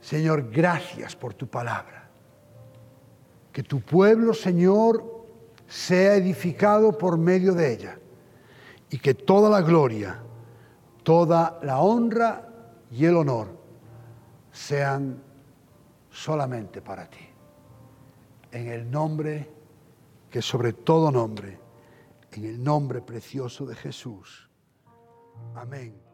Señor, 0.00 0.50
gracias 0.50 1.14
por 1.14 1.34
tu 1.34 1.46
palabra. 1.46 2.08
Que 3.52 3.62
tu 3.62 3.80
pueblo, 3.80 4.34
Señor, 4.34 5.26
sea 5.66 6.14
edificado 6.14 6.96
por 6.96 7.18
medio 7.18 7.54
de 7.54 7.72
ella 7.72 7.98
y 8.90 8.98
que 8.98 9.14
toda 9.14 9.50
la 9.50 9.60
gloria, 9.60 10.20
toda 11.02 11.58
la 11.62 11.80
honra 11.80 12.48
y 12.90 13.04
el 13.04 13.16
honor 13.16 13.57
sean 14.58 15.22
solamente 16.10 16.82
para 16.82 17.08
ti. 17.08 17.28
En 18.50 18.66
el 18.66 18.90
nombre 18.90 19.48
que 20.28 20.42
sobre 20.42 20.72
todo 20.72 21.12
nombre, 21.12 21.60
en 22.32 22.44
el 22.44 22.62
nombre 22.62 23.00
precioso 23.00 23.64
de 23.64 23.76
Jesús. 23.76 24.50
Amén. 25.54 26.07